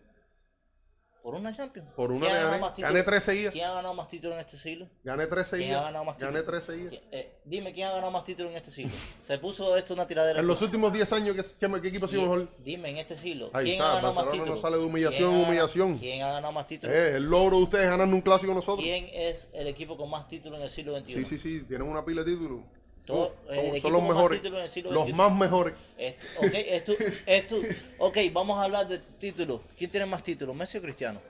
[1.29, 1.89] ¿Por una Champions?
[1.95, 2.59] Por una ¿Quién ha le gané.
[2.59, 2.77] más?
[2.79, 3.53] Gané tres seguidas.
[3.53, 4.89] ¿Quién ha ganado más títulos en este siglo?
[5.05, 5.83] Gané tres ¿Quién ha seguidas.
[5.83, 6.35] ganado más títulos?
[6.35, 6.93] Gané tres seguidas.
[6.95, 8.93] ¿Qui- eh, dime quién ha ganado más títulos en este siglo.
[9.23, 10.41] Se puso esto una tiradera.
[10.41, 12.49] En los últimos 10 años, ¿qué, qué, qué equipo ha sido mejor?
[12.65, 13.51] Dime en este siglo.
[13.53, 14.61] Ahí ¿Quién está, ha ganado más Barcelona no títulos?
[14.63, 15.99] sale de humillación ¿Quién ha humillación.
[15.99, 16.97] ¿Quién ha ganado más títulos?
[16.97, 18.81] Eh, el logro de ustedes es ganarnos un clásico nosotros.
[18.81, 21.13] ¿Quién es el equipo con más títulos en el siglo XXI?
[21.13, 22.61] Sí, sí, sí, tienen una pila de títulos.
[23.09, 24.43] Todo- Uf, el son, los con más mejores.
[24.45, 24.71] Los
[25.07, 25.13] XXI.
[25.15, 25.75] más mejores.
[25.97, 26.93] Esto, ok, esto,
[27.27, 27.57] esto,
[27.99, 29.63] ok, vamos a hablar de títulos.
[29.77, 31.21] ¿Quién tiene más títulos, Messi o Cristiano?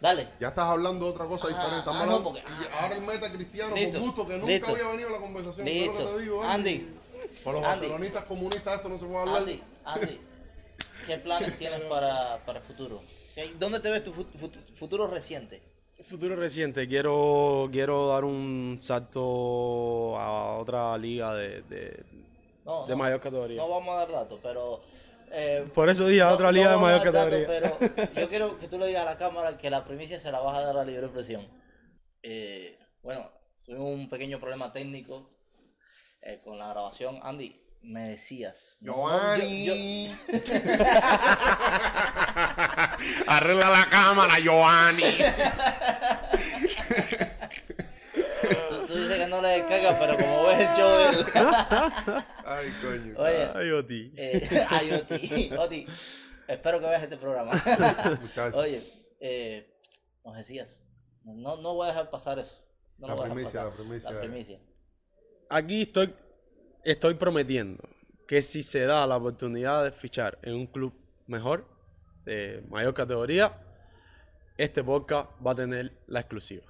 [0.00, 0.28] Dale.
[0.40, 1.78] Ya estás hablando de otra cosa Ah, diferente.
[1.80, 4.70] Estamos ah, no, porque- y ahora el meta cristiano, Listo, por gusto, que nunca listo.
[4.70, 5.66] había venido a la conversación.
[5.66, 6.16] ¿Qué es lo que Listo.
[6.16, 6.88] te digo, Andy,
[7.44, 7.76] Con los Andy.
[7.80, 9.36] barcelonistas comunistas esto no se puede hablar.
[9.42, 10.20] Andy, Andy,
[11.06, 13.02] ¿qué planes tienes para, para el futuro?
[13.34, 15.60] ¿Qué- ¿Dónde te ves tu fut- fut- futuro reciente?
[16.02, 22.04] Futuro reciente, quiero, quiero dar un salto a otra liga de, de,
[22.64, 23.56] No, de no, mayor categoría.
[23.62, 24.82] no vamos a dar datos, pero...
[25.30, 27.78] eh, Por eso dije a no- otra liga de mayor datos, categoría.
[27.78, 30.40] pero yo quiero que tú le digas a la cámara que la primicia se la
[30.40, 31.46] vas a dar a libre expresión.
[32.22, 33.30] Eh, bueno,
[33.64, 35.30] tuvimos un pequeño problema técnico
[36.22, 37.20] eh, con la grabación.
[37.22, 38.76] Andy, me decías.
[38.80, 40.16] no, no, yo- yo- Giovanni.
[43.26, 45.02] Arregla la cámara, Giovanni.
[48.68, 51.26] tú, tú dices que no le descargas, pero como ves el show del...
[52.44, 53.14] Ay, coño.
[53.18, 54.12] Oye, Ay, Oti.
[54.16, 55.86] eh, ay, Oti, Oti,
[56.48, 57.52] espero que veas este programa.
[58.54, 58.82] Oye,
[59.20, 59.76] eh,
[60.24, 60.80] nos decías,
[61.24, 62.56] no, no voy a dejar pasar eso.
[62.98, 63.64] No La primicia, pasar.
[63.66, 64.10] la primicia.
[64.10, 64.58] La primicia.
[65.50, 66.14] Aquí estoy,
[66.84, 67.82] estoy prometiendo
[68.26, 70.94] que si se da la oportunidad de fichar en un club
[71.26, 71.66] mejor,
[72.24, 73.60] de mayor categoría,
[74.56, 76.64] este podcast va a tener la exclusiva.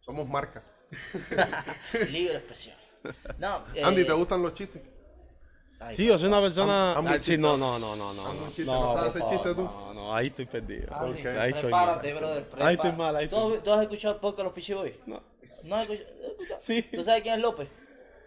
[0.00, 0.62] Somos marca.
[2.10, 2.76] Libre expresión.
[3.38, 4.82] No, eh, Andy, ¿te gustan los chistes?
[5.80, 6.92] ay, Sí, yo soy una persona.
[6.92, 8.34] Ah, sí, no, no, no, no, no.
[8.34, 9.62] No, chiste, no, ¿no sabes por hacer favor, chiste tú?
[9.62, 10.94] No, no, ahí estoy perdido.
[10.94, 11.26] Andy.
[11.26, 12.00] Ahí estoy mal.
[12.00, 12.46] brother.
[12.60, 14.96] Ahí estoy mal, ahí ¿Tú, has- ¿Tú has escuchado el podcast de los Pichi Boys?
[15.06, 15.22] No.
[15.64, 16.60] ¿No has escuchado?
[16.60, 16.82] Sí.
[16.82, 17.68] ¿Tú sabes quién es López?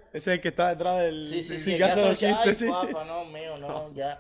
[0.10, 1.30] Ese es el que está detrás del.
[1.30, 1.74] Sí, sí, sí.
[1.74, 2.68] el los chistes, Ay, sí.
[2.68, 4.20] papá, no, mío, no, ya.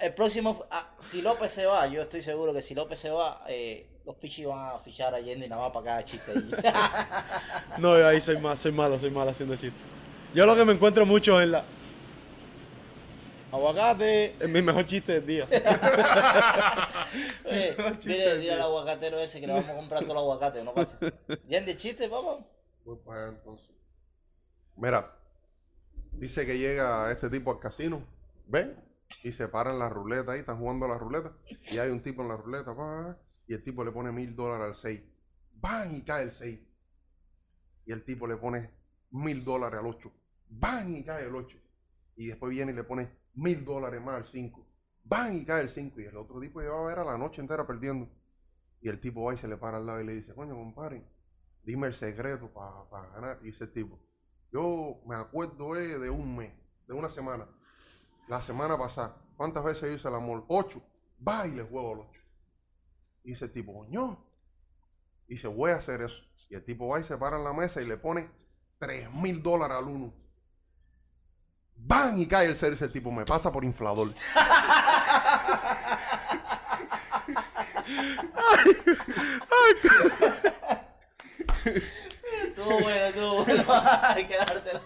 [0.00, 3.42] El próximo, ah, si López se va, yo estoy seguro que si López se va,
[3.48, 6.32] eh, los Pichi van a fichar a Yendi nada más para cada chiste.
[7.78, 9.80] No, yo ahí soy mal, soy malo, soy malo haciendo chistes.
[10.34, 11.64] Yo lo que me encuentro mucho es la.
[13.54, 15.46] Aguacate es mi mejor chiste del día.
[17.44, 20.74] Oye, dile, dile al aguacatero ese que le vamos a comprar todo el aguacate, no
[20.74, 20.98] pasa.
[21.46, 22.44] Yendi, chiste, papá.
[22.84, 23.70] Voy para allá entonces.
[24.76, 25.16] Mira,
[26.10, 28.04] dice que llega este tipo al casino,
[28.46, 28.76] ven,
[29.22, 31.32] y se paran la ruleta ahí, están jugando a la ruleta,
[31.70, 34.66] y hay un tipo en la ruleta, pa, y el tipo le pone mil dólares
[34.66, 35.00] al 6.
[35.52, 35.94] ¡Van!
[35.94, 36.58] Y cae el 6.
[37.86, 38.68] Y el tipo le pone
[39.12, 40.12] mil dólares al 8.
[40.48, 40.92] ¡Van!
[40.92, 41.56] Y cae el 8.
[42.16, 44.66] Y después viene y le pone mil dólares más al 5.
[45.04, 45.36] ¡Van!
[45.36, 46.00] Y cae el 5.
[46.00, 48.08] Y el otro tipo lleva a ver a la noche entera perdiendo.
[48.80, 51.06] Y el tipo va y se le para al lado y le dice, coño, compadre,
[51.62, 53.38] dime el secreto para ganar.
[53.42, 53.98] Y dice el tipo,
[54.52, 56.52] yo me acuerdo eh, de un mes,
[56.86, 57.48] de una semana.
[58.28, 60.44] La semana pasada, ¿cuántas veces hice el amor?
[60.48, 60.82] Ocho.
[61.26, 62.22] Va y le juego al ocho.
[63.22, 64.24] Y dice el tipo, coño.
[65.26, 66.22] Y dice, voy a hacer eso.
[66.50, 68.30] Y el tipo va y se para en la mesa y le pone
[68.78, 70.14] tres mil dólares al uno.
[71.86, 74.08] Van y cae el cero y dice el tipo, me pasa por inflador.
[82.46, 83.64] Estuvo bueno, estuvo bueno.
[84.02, 84.82] Hay que dártela.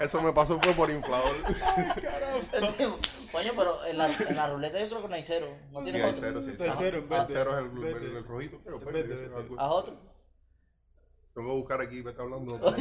[0.00, 1.36] Eso me pasó fue por inflador.
[3.30, 5.46] Coño, pero en la, en la ruleta yo creo que no hay cero.
[5.70, 6.56] No Sí, hay cero, sí.
[6.62, 7.26] Hay cero en Ah, verde.
[7.32, 8.06] cero es el, Verde.
[8.06, 8.60] el- el rojito.
[8.64, 9.42] Pero En verde, verde, ese es verde.
[9.44, 9.60] algo.
[9.60, 10.12] Haz otro.
[11.34, 12.60] Tengo que buscar aquí, me está hablando.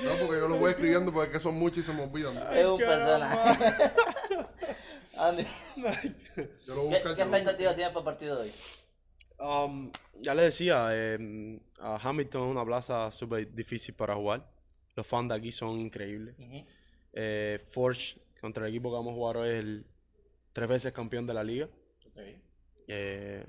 [0.00, 2.36] No, porque yo lo voy escribiendo porque son muchos y se me olvidan.
[2.52, 3.90] Es un personaje.
[5.18, 5.46] Andy,
[6.66, 8.52] Yo lo ¿qué, busco qué expectativas tienes para el partido de hoy?
[9.38, 14.48] Um, ya le decía, eh, a Hamilton es una plaza súper difícil para jugar.
[14.94, 16.34] Los fans de aquí son increíbles.
[17.12, 19.86] Eh, Forge, contra el equipo que vamos a jugar hoy, es el
[20.52, 21.68] tres veces campeón de la liga.
[22.88, 23.44] Eh,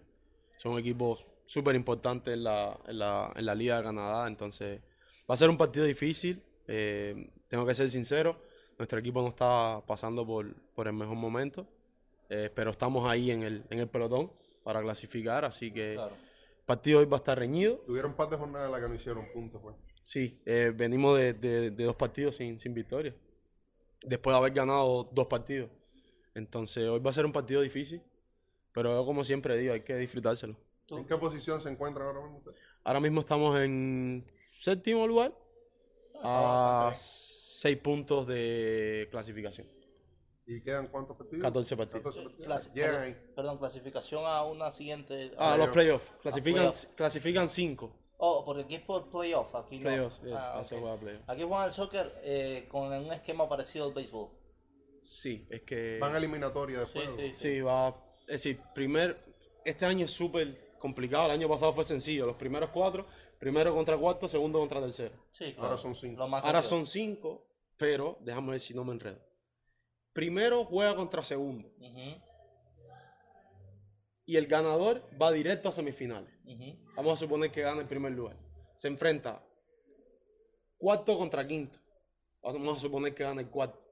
[0.57, 4.81] son equipos súper importantes en la, en, la, en la Liga de Canadá, entonces
[5.29, 6.41] va a ser un partido difícil.
[6.67, 8.39] eh, tengo que ser sincero,
[8.77, 11.67] nuestro equipo no está pasando por, por el mejor momento,
[12.29, 14.31] eh, pero estamos ahí en el, en el pelotón
[14.63, 16.15] para clasificar, así que Claro.
[16.15, 17.77] el partido hoy va a estar reñido.
[17.85, 19.75] Tuvieron un par de jornadas en las que no hicieron puntos, pues.
[20.03, 23.13] Sí, eh, venimos de, de- de dos partidos sin, sin victoria,
[24.03, 25.69] después de haber ganado dos partidos.
[26.33, 28.01] Entonces hoy va a ser un partido difícil,
[28.71, 30.55] pero yo como siempre digo, hay que disfrutárselo.
[30.89, 32.57] ¿En qué posición se encuentran ahora mismo ustedes?
[32.83, 34.25] Ahora mismo estamos en
[34.67, 35.33] séptimo lugar
[36.23, 39.67] a seis puntos de clasificación.
[40.45, 41.41] ¿Y quedan cuántos partidos?
[41.43, 42.03] 14 partidos.
[42.03, 42.47] 14 partidos.
[42.47, 43.33] Clasi- Llegan perdón, ahí.
[43.35, 45.31] perdón, clasificación a una siguiente.
[45.37, 46.11] Ah, los playoffs.
[46.21, 47.93] Clasifican, clasifican cinco.
[48.17, 49.53] Oh, porque aquí es por playoff.
[49.55, 49.83] Aquí no.
[49.83, 50.19] Playoffs.
[50.25, 51.21] eh, Ah, juega.
[51.27, 54.29] Aquí juegan el soccer eh, con un esquema parecido al béisbol.
[55.01, 55.97] Sí, es que.
[55.99, 57.05] Van a eliminatoria después.
[57.13, 57.27] Sí, ¿no?
[57.27, 57.33] sí.
[57.35, 57.89] Sí, va.
[58.21, 59.17] Es decir, primer.
[59.65, 61.25] Este año es súper complicado.
[61.25, 62.25] El año pasado fue sencillo.
[62.25, 63.05] Los primeros cuatro,
[63.43, 65.15] primero contra cuarto, segundo contra tercero.
[65.29, 66.23] Sí, Ahora son cinco.
[66.23, 66.63] Ahora sencillo.
[66.63, 69.19] son cinco, pero déjame ver si no me enredo.
[70.13, 71.69] Primero juega contra segundo.
[74.25, 76.31] Y el ganador va directo a semifinales.
[76.95, 78.37] Vamos a suponer que gana el primer lugar.
[78.75, 79.43] Se enfrenta
[80.77, 81.77] cuarto contra quinto.
[82.41, 83.85] Vamos a suponer que gana el cuarto.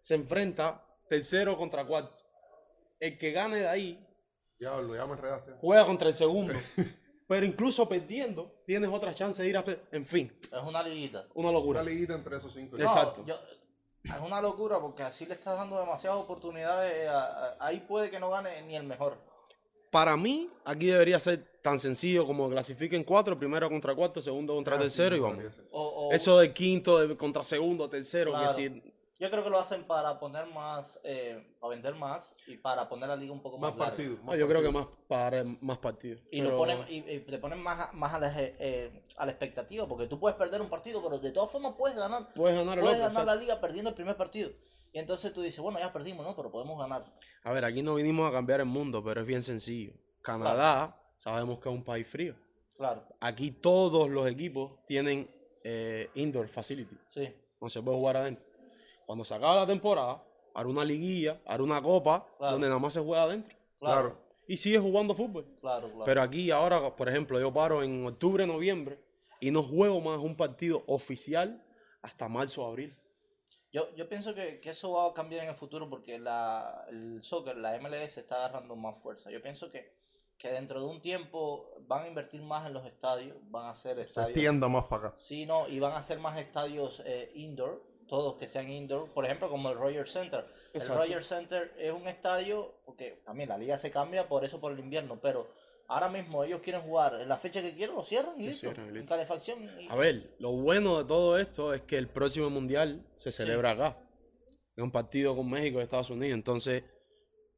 [0.00, 2.22] Se enfrenta tercero contra cuarto.
[3.00, 4.04] El que gane de ahí
[4.58, 5.52] Diablo, ya me enredaste.
[5.58, 6.52] juega contra el segundo.
[7.28, 9.64] Pero incluso perdiendo, tienes otra chance de ir a...
[9.92, 11.26] En fin, Es una liguita.
[11.34, 11.82] una Una locura.
[11.82, 12.76] liguita entre esos cinco.
[12.76, 13.22] No, Exacto.
[13.26, 13.38] yo-
[14.02, 17.06] es una locura porque así le estás dando demasiadas oportunidades.
[17.08, 19.16] a- a- ahí puede que no gane ni el mejor.
[19.90, 24.74] para mí, aquí debería ser tan sencillo como clasifiquen cuatro, primero contra cuarto, segundo contra
[24.74, 25.44] Ah, sí, tercero y vamos.
[25.70, 28.48] O- o- Eso de quinto de- contra segundo, tercero, Claro.
[28.48, 28.82] que si
[29.20, 33.08] Yo creo que lo hacen para poner más, eh, para vender más y para poner
[33.08, 34.22] la liga un poco más, Más partidos.
[34.22, 36.20] No, yo creo que más para más partidos.
[36.30, 39.26] Y, Pero- lo ponen, y, y te ponen más, a- más a, la, eh, a
[39.26, 42.32] la expectativa, porque tú puedes perder un partido, pero de todas formas puedes ganar.
[42.34, 44.50] Puedes ganar Puedes ganar la liga perdiendo el primer partido.
[44.92, 46.36] Y entonces tú dices, bueno, ya perdimos, ¿no?
[46.36, 47.04] Pero podemos ganar.
[47.42, 49.94] A ver, aquí no vinimos a cambiar el mundo, pero es bien sencillo.
[50.22, 52.36] Canadá, sabemos que es un país frío.
[52.76, 55.28] Claro, Aquí todos los equipos tienen
[55.64, 56.96] eh, indoor facility.
[57.10, 57.34] sí.
[57.60, 58.44] No se puede jugar adentro.
[59.08, 60.22] Cuando se acaba la temporada,
[60.54, 62.52] hará una liguilla, hará una copa, Claro.
[62.52, 63.56] donde nada más se juega adentro.
[63.78, 64.28] Claro, Claro.
[64.46, 65.46] Y sigue jugando fútbol.
[65.62, 66.04] claro, claro.
[66.04, 69.00] Pero aquí ahora, por ejemplo, yo paro en octubre, noviembre
[69.40, 71.64] y no juego más un partido oficial
[72.02, 72.94] hasta marzo o abril.
[73.72, 77.22] Yo, yo pienso que, que eso va a cambiar en el futuro porque la, el
[77.22, 79.30] soccer, la MLS está agarrando más fuerza.
[79.30, 79.94] Yo pienso que,
[80.36, 83.96] que dentro de un tiempo van a invertir más en los estadios, van a hacer
[83.96, 84.30] Se estadios.
[84.30, 85.16] extienda más para acá.
[85.18, 89.24] Sí, no, y van a hacer más estadios eh, indoor, todos que sean indoor, por
[89.24, 90.44] ejemplo, como el Rogers Center.
[90.72, 91.02] Exacto.
[91.02, 94.72] El Rogers Center es un estadio, porque también la liga se cambia por eso por
[94.72, 95.48] el invierno, pero
[95.86, 98.60] ahora mismo ellos quieren jugar en la fecha que quieren, lo cierran y listo.
[98.72, 99.62] cierran En calefacción.
[99.80, 103.70] y- A ver, lo bueno de todo esto es que el próximo mundial se celebra
[103.72, 103.96] acá.
[104.76, 106.34] Es un partido con México y Estados Unidos.
[106.34, 106.84] Entonces,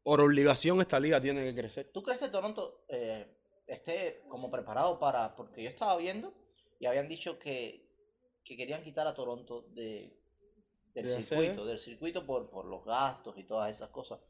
[0.03, 1.91] por obligación, esta liga tiene que crecer.
[1.93, 3.27] ¿Tú crees que Toronto eh,
[3.67, 5.37] esté como preparado para.?
[5.37, 6.33] Porque yo estaba viendo
[6.79, 7.87] y habían dicho que,
[8.43, 10.19] que querían quitar a Toronto de,
[10.95, 14.21] del ¿De la circuito, del circuito por, por los gastos y todas esas cosas.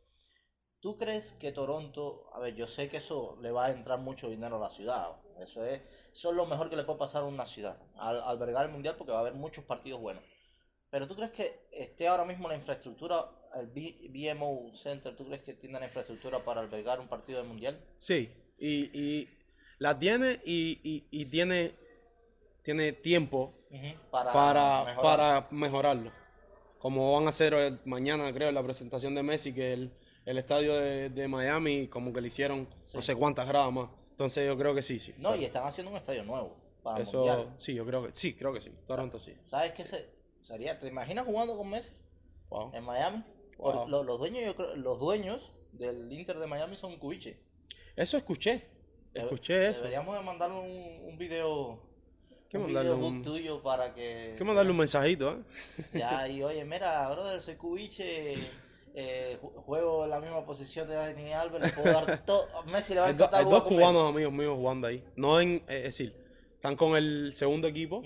[0.81, 4.31] ¿Tú crees que Toronto, a ver, yo sé que eso le va a entrar mucho
[4.31, 5.83] dinero a la ciudad, eso es,
[6.13, 8.97] eso es lo mejor que le puede pasar a una ciudad, al albergar el mundial
[8.97, 10.25] porque va a haber muchos partidos buenos.
[10.91, 15.43] Pero tú crees que esté ahora mismo la infraestructura, el B- BMO Center, ¿tú crees
[15.43, 17.79] que tiene la infraestructura para albergar un partido del mundial?
[17.99, 19.29] Sí, y, y
[19.79, 21.75] la tiene y, y- y tiene,
[22.63, 23.55] tiene tiempo
[24.11, 25.03] Para, para, mejorar.
[25.03, 26.13] para mejorarlo.
[26.81, 29.93] Como van a hacer eh, mañana, creo, la presentación de Messi, que el,
[30.25, 33.91] el estadio de, de Miami, como que le hicieron no sé cuántas gradas más.
[34.11, 35.15] Entonces yo creo que sí, sí.
[35.19, 37.55] No, y están haciendo un estadio nuevo para el Eso, mundial.
[37.59, 38.73] sí, yo creo que sí, creo que sí.
[38.87, 39.35] Toronto sí.
[39.51, 40.09] ¿Sabes qué se,
[40.41, 40.79] sería?
[40.81, 41.91] ¿Te imaginas jugando con Messi
[42.49, 42.71] Wow.
[42.75, 43.23] en Miami?
[43.59, 43.73] Wow.
[43.73, 47.39] Por- lo- los, dueños, yo creo- los dueños del Inter de Miami son cubiche.
[47.95, 48.67] Eso escuché.
[49.13, 49.81] Debe- Escuché eso.
[49.81, 51.90] Deberíamos de mandarle un, un video.
[52.51, 54.35] Que un videobook un- tuyo para que.
[54.37, 55.39] Que mandarle un mensajito, ¿eh?
[55.95, 58.35] Ya, y oye, mira, brother, soy cubiche.
[58.93, 62.49] eh, ju- juego en la misma posición de Dani Alves, le puedo dar todo.
[62.73, 65.05] Messi le va a encantar hay dos cubanos amigos míos jugando ahí.
[65.17, 66.13] No en, es decir,
[66.55, 68.03] están con el segundo equipo,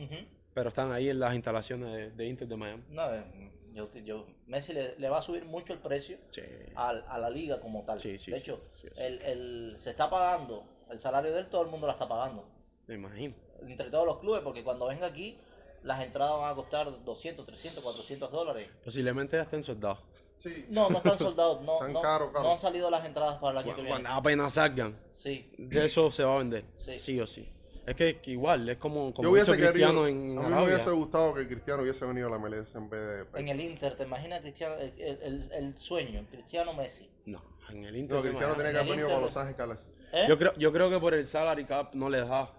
[0.53, 2.83] pero están ahí en las instalaciones de, de Inter de Miami.
[2.91, 6.43] No, eh, yo, yo, Messi le, le va a subir mucho el precio Sí.
[6.77, 7.99] a, la liga como tal.
[7.99, 8.61] Sí, sí, de hecho.
[8.97, 12.47] El, el- se está pagando el salario de él, todo el mundo la está pagando.
[12.87, 13.35] Me imagino.
[13.69, 15.39] Entre todos los clubes, porque cuando venga aquí,
[15.83, 18.69] las entradas van a costar 200, 300, 400 dólares.
[18.85, 19.99] Posiblemente ya estén soldados.
[20.39, 20.67] Sí.
[20.69, 22.45] No, no están soldados, no, Están no, caro, caro.
[22.45, 24.03] no han salido las entradas para año que Cuando, viene.
[24.05, 26.65] cuando apenas salgan, Sí, de eso se va a vender.
[26.79, 26.97] Sí.
[26.97, 27.49] Sí, o sí.
[27.87, 30.35] Es que, que igual, es como, Yo como hubiese hizo querido, Cristiano a en mí
[30.35, 30.65] me Arabia.
[30.75, 33.41] hubiese gustado que Cristiano hubiese venido a la MLS en vez de...
[33.41, 37.09] en el Inter, ¿te imaginas Cristiano, el, el- el sueño, Cristiano Messi?
[37.27, 38.17] No, en el Inter.
[38.17, 39.79] No, Cristiano tenía que haber venido con Los Ángeles.
[40.13, 40.25] ¿Eh?
[40.29, 42.51] Yo creo, yo creo que por el salary cap no les da.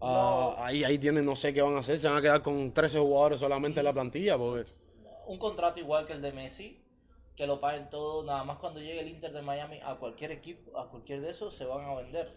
[0.00, 1.98] Ah, ahí, ahí tienen, no sé qué van a hacer.
[1.98, 4.36] Se van a quedar con 13 jugadores solamente en la plantilla.
[4.38, 4.70] Porque
[5.26, 6.80] un contrato igual que el de Messi,
[7.36, 10.78] que lo paguen todo, nada más cuando llegue el Inter de Miami a cualquier equipo,
[10.78, 12.32] a cualquier de esos, se van a vender.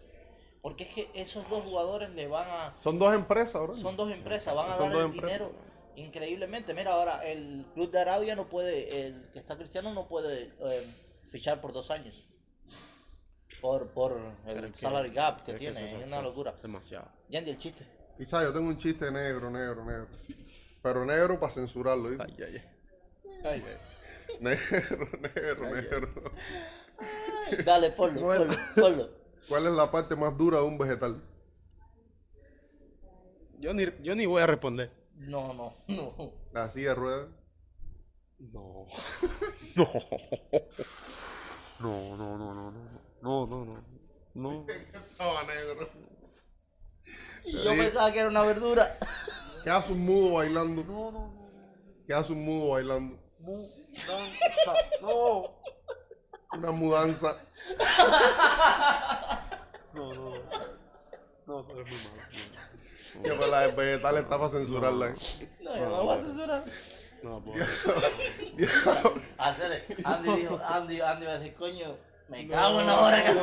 [0.62, 2.76] Porque es que esos dos jugadores le van a...
[2.84, 3.76] Son dos empresas, bro.
[3.76, 5.40] Son dos empresas, van a Son dar el empresas.
[5.40, 5.52] dinero
[5.96, 6.74] increíblemente.
[6.74, 10.86] Mira, ahora el club de Arabia no puede, el que está cristiano no puede eh,
[11.30, 12.24] fichar por dos años.
[13.60, 16.54] Por, por el que- salary gap que es que tiene, eso es una locura.
[16.62, 17.08] demasiado.
[17.30, 17.86] Yandy, el chiste.
[18.18, 20.08] Quizás yo tengo un chiste negro, negro, negro.
[20.82, 22.24] Pero negro para censurarlo, ¿viste?
[22.26, 22.64] Ay, ay,
[23.44, 23.68] ay.
[24.40, 26.32] Negro, negro, negro.
[27.66, 29.10] Dale, ponlo, ponlo, ponlo.
[29.50, 31.22] ¿Cuál es la parte más dura de un vegetal?
[33.60, 34.92] Yo ni, yo ni voy a responder.
[35.16, 36.34] No, no, no.
[36.54, 37.28] La silla de ruedas.
[38.40, 38.88] No.
[39.76, 39.88] No.
[41.80, 43.11] No, no, no, no, no.
[43.22, 43.84] No, no, no.
[44.34, 44.66] No.
[45.12, 45.90] Estaba negro.
[47.44, 48.98] Y yo pensaba que era una verdura.
[49.64, 50.84] ¿Qué hace un mudo bailando?
[50.84, 51.52] No, no, no.
[52.08, 53.18] ¿Qué hace un mudo bailando?
[55.02, 55.56] No.
[56.54, 57.38] Una mudanza.
[59.94, 60.34] No, no.
[61.46, 62.22] No, pero es muy malo.
[63.24, 65.08] Que pues la de vegetal está para censurarla.
[65.10, 65.16] ¿eh?
[65.62, 66.64] No, yo no lo voy a censurar.
[67.24, 67.64] No, puedo.
[69.38, 71.98] Hacer, Andy dijo, Andy, Andy va a decir, coño,
[72.32, 73.34] Me cago en la hora que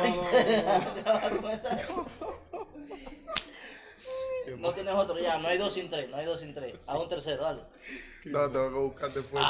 [4.57, 6.89] no, tienes otro ya, no hay dos sin tres, no hay dos sin tres.
[6.89, 7.61] Haz un tercero, dale.
[8.25, 9.43] No, tengo que buscar después.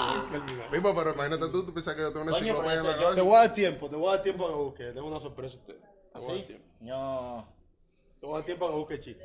[0.72, 2.40] Mismo, pero imagínate tú, tú piensas que yo tengo una Ah.
[2.40, 4.56] Enciclopedia en la Te voy a dar tiempo, te voy a dar tiempo a que
[4.56, 4.94] busques.
[4.94, 5.76] Tengo una sorpresa a usted.
[5.78, 6.44] Te voy a dar ¿Así?
[6.48, 6.66] tiempo.
[6.82, 7.48] No.
[8.20, 9.24] Te voy a dar tiempo a que busque chiste.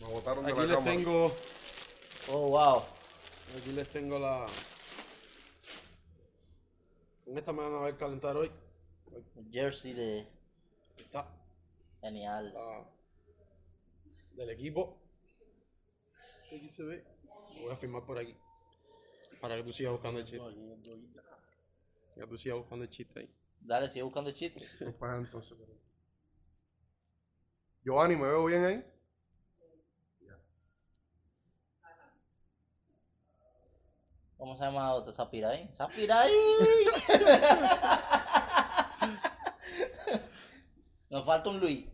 [0.00, 0.92] Me botaron de Aquí la les cámara.
[0.96, 1.32] tengo.
[2.30, 2.82] Oh, wow.
[3.58, 4.46] Aquí les tengo la.
[7.28, 8.50] Con esta me van a ver calentar hoy.
[9.52, 10.26] Jersey de
[10.96, 11.28] está.
[12.00, 12.54] genial.
[12.54, 12.88] la-
[14.32, 14.96] del equipo.
[16.46, 17.04] Aquí se ve.
[17.56, 18.34] Lo voy a firmar por aquí.
[19.42, 20.46] Para que tú sigas buscando el chiste.
[22.14, 23.30] Que tú sigas buscando el chiste ahí.
[23.60, 24.66] Dale, sigue buscando el chiste.
[24.78, 25.58] Pues, pues, entonces,
[27.84, 28.84] Giovanni, ¿me veo bien ahí?
[34.38, 35.12] ¿Cómo se llama otro?
[35.12, 35.68] Zapiray.
[35.74, 36.30] ¡Zapiray!
[41.10, 41.86] Nos falta un Luis.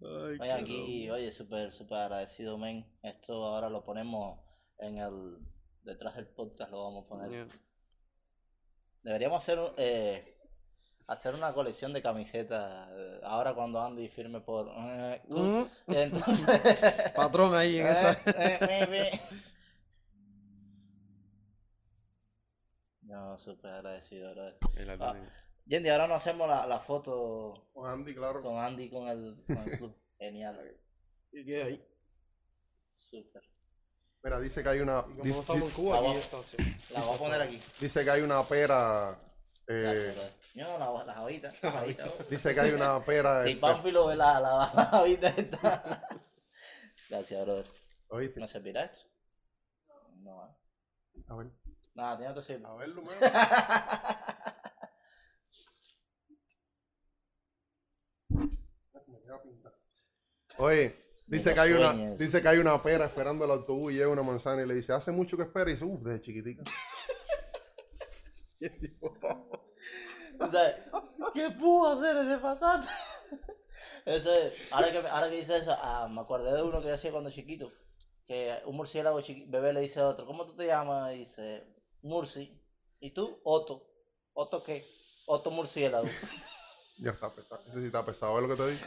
[0.00, 2.84] Oye, aquí, oye, súper, súper agradecido, men.
[3.02, 4.38] Esto ahora lo ponemos
[4.78, 5.38] en el.
[5.82, 7.48] Detrás del podcast lo vamos a poner.
[9.02, 10.36] Deberíamos hacer, eh,
[11.06, 12.88] hacer una colección de camisetas.
[12.92, 14.68] eh, Ahora cuando Andy firme por.
[14.76, 15.62] eh, Mm.
[15.88, 16.48] Entonces.
[17.14, 18.12] Patrón ahí en esa.
[18.12, 19.20] Eh, eh, eh, eh.
[23.14, 24.58] No, súper agradecido, brother.
[24.76, 25.14] Ahí la Ah.
[25.66, 28.42] Yendi, ahora no hacemos la, la foto Con Andy, claro.
[28.42, 29.96] con Andy con el, con el club.
[30.18, 30.76] Genial.
[31.30, 31.88] ¿Y qué hay?
[32.96, 33.42] Súper.
[34.22, 35.02] Mira, dice que hay una.
[35.02, 36.14] Como dice- no estamos en Cuba, Ah, aquí va.
[36.18, 36.56] está así.
[36.90, 37.60] La voy a poner aquí.
[37.80, 39.16] Dice que hay una pera.
[39.68, 40.32] Eh.
[40.56, 41.26] No, la, la
[42.30, 43.42] dice que hay una pera.
[43.44, 46.08] Si este, Pánfilo ve la, la, la está.
[47.08, 47.66] Gracias, brother.
[48.08, 48.40] ¿Oíste?
[48.40, 49.06] ¿Me servirá esto?
[50.16, 50.46] No.
[50.46, 51.22] eh.
[51.28, 51.63] A ver.
[51.94, 52.66] Nada, tiene otro sirve.
[52.66, 53.14] A verlo, man.
[59.06, 59.74] Me queda pintado.
[60.58, 64.08] Oye, dice que, hay una, dice que hay una pera esperando el autobús y llega
[64.08, 66.62] una manzana y le dice, hace mucho que espera y dice, uff, desde chiquitica.
[70.40, 70.84] O sea,
[71.32, 72.88] ¿qué pudo hacer ese pasante?
[74.04, 77.12] Ese, ahora que, ahora que dice eso, ah, me acordé de uno que yo hacía
[77.12, 77.70] cuando chiquito.
[78.26, 81.14] Que un murciélago chiqui- bebé le dice a otro, ¿cómo tú te llamas?
[81.14, 81.64] Y dice,
[82.04, 82.62] Murci.
[83.00, 83.40] ¿Y tú?
[83.44, 83.90] Otto.
[84.34, 84.86] ¿Otto qué?
[85.26, 86.06] Otto murciélago.
[86.96, 87.60] Ya está pesado.
[87.66, 88.34] Ese sí está pesado.
[88.36, 88.86] ¿Ves lo que te digo?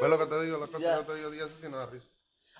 [0.00, 0.58] ¿Ves lo que te digo?
[0.58, 2.06] Las cosas que te digo, di eso sin nada risa.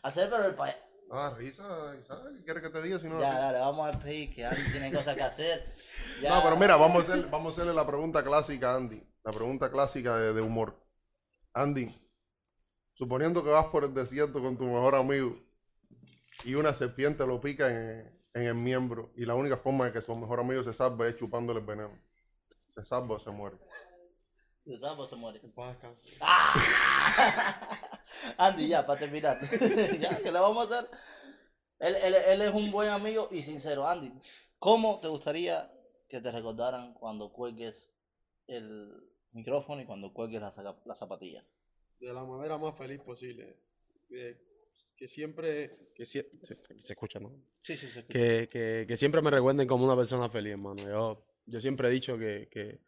[0.02, 0.74] Hacer, pero el pa...
[1.08, 1.62] Nada risa,
[2.04, 2.36] ¿sabes?
[2.38, 3.20] ¿Qué quieres que te diga si no?
[3.20, 3.40] Ya, risa?
[3.40, 5.72] dale, vamos a despedir, que Andy tiene cosas que hacer.
[6.20, 6.34] Ya.
[6.34, 9.00] No, pero mira, vamos a, hacer, vamos a hacerle la pregunta clásica a Andy.
[9.22, 10.84] La pregunta clásica de, de humor.
[11.52, 11.96] Andy,
[12.94, 15.38] suponiendo que vas por el desierto con tu mejor amigo
[16.42, 20.00] y una serpiente lo pica en, en el miembro y la única forma de que
[20.00, 21.98] su mejor amigo se salve es chupándole el veneno.
[22.74, 23.56] ¿Se salva o se muere?
[24.66, 25.40] El sapo se muere.
[25.40, 26.18] Descanse.
[28.36, 29.38] Andy, ya, para terminar.
[30.00, 30.90] ya, ¿qué le vamos a hacer?
[31.78, 33.86] Él, él- él es un buen amigo y sincero.
[33.88, 34.12] Andy,
[34.58, 35.72] ¿cómo te gustaría
[36.08, 37.92] que te recordaran cuando cuelgues
[38.46, 38.92] el
[39.32, 41.44] micrófono y cuando cuelgues la, la zapatilla?
[42.00, 43.56] De la manera más feliz posible.
[44.08, 44.40] Que,
[44.96, 45.90] que siempre.
[45.94, 47.32] Que se, se- se escucha, ¿no?
[47.62, 48.02] Sí, sí, sí.
[48.04, 50.82] Que, que, que siempre me recuerden como una persona feliz, hermano.
[50.88, 52.80] Yo, yo siempre he dicho que, que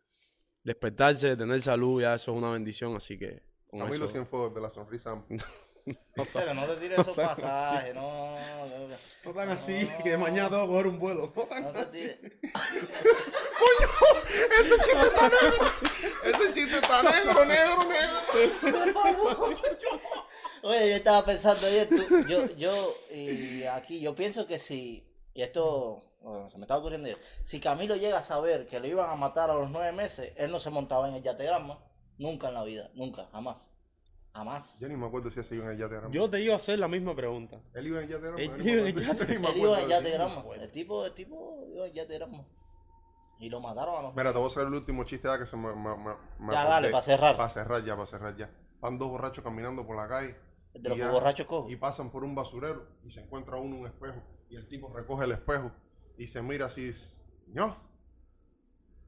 [0.62, 3.42] despertarse, tener salud, ya eso es una bendición, así que.
[3.66, 5.22] Con Camilo eso, Cienfuegos de la sonrisa.
[5.86, 7.40] En serio, no tires esos así.
[7.42, 8.36] pasajes, no.
[8.38, 8.88] No,
[9.24, 10.04] no tan así, No.
[10.04, 11.32] que mañana tengo que coger un vuelo.
[11.34, 11.90] No tan no te así.
[12.02, 12.18] tires.
[16.24, 18.20] Ese chiste está negro, negro, negro.
[20.62, 25.42] Oye, yo estaba pensando ayer, tú- yo, yo, y aquí, yo pienso que si, y
[25.42, 29.08] esto bueno, se me estaba ocurriendo ayer, si Camilo llega a saber que lo iban
[29.08, 31.78] a matar a los nueve meses, él no se montaba en el yategrama,
[32.18, 33.70] nunca en la vida, nunca, jamás,
[34.34, 34.78] jamás.
[34.80, 36.12] Yo ni me acuerdo si ese iba en el yategrama.
[36.12, 37.58] Yo te iba a hacer la misma pregunta.
[37.72, 38.38] Él iba en el yategrama.
[38.42, 39.90] Él yo ni iba me en el me Él iba en
[40.60, 42.44] el tipo, el tipo iba en yategrama,
[43.38, 45.46] y lo mataron a los Mira, te voy a hacer el último chiste ya que
[45.46, 46.68] se me, me, me- me Ya, acordé.
[46.68, 47.36] dale, pa' cerrar.
[47.38, 48.50] Para cerrar ya, para cerrar ya.
[48.82, 50.36] Van dos borrachos caminando por la calle.
[50.74, 51.70] De los ya- borrachos cojos.
[51.70, 54.22] Y pasan por un basurero y se encuentra uno un espejo.
[54.48, 55.70] Y el tipo recoge el espejo
[56.16, 57.14] y se mira así y dice,
[57.48, 57.76] no,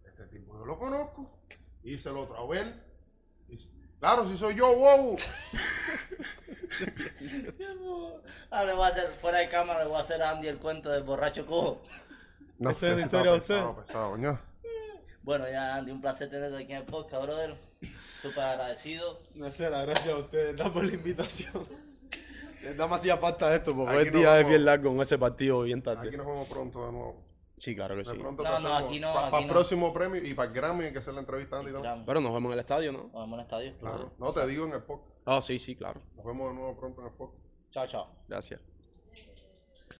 [0.04, 1.38] este tipo yo lo conozco.
[1.82, 2.74] Y dice el otro, a ver.
[3.48, 5.16] Y dice, claro, si soy yo, wow.
[8.50, 10.58] Ah, le voy a hacer, fuera de cámara, le voy a hacer a Andy el
[10.58, 11.82] cuento del borracho cojo.
[12.58, 13.40] No la si está usted.
[13.40, 14.16] pesado, pesado.
[15.22, 17.56] Bueno, ya Andy, un placer tenerte aquí en el podcast, brother.
[18.22, 19.20] Súper agradecido.
[19.34, 21.52] Nacera, gracias a ustedes da por la invitación.
[22.62, 24.48] Les da más hacía falta esto, porque Aquí hoy nos día es vamos.
[24.50, 26.06] bien largo con ese partido bien tarde.
[26.08, 27.16] Aquí nos vemos pronto de nuevo.
[27.58, 28.16] Sí, claro que De sí.
[28.18, 29.52] pronto No, no, hacemos- aquí no, pa- aquí Para el no.
[29.52, 31.82] próximo premio y para el Grammy hay que hacer la entrevista a Andy también.
[31.92, 32.06] Tiramos.
[32.06, 32.98] Pero nos vemos en el estadio, ¿no?
[33.04, 33.74] Nos vemos en el estadio.
[33.78, 34.12] Claro.
[34.18, 35.10] No te digo en el podcast.
[35.26, 36.00] Ah, sí, sí, claro.
[36.16, 37.42] Nos vemos de nuevo pronto en el podcast.
[37.70, 38.08] Chao, chao.
[38.28, 38.60] Gracias.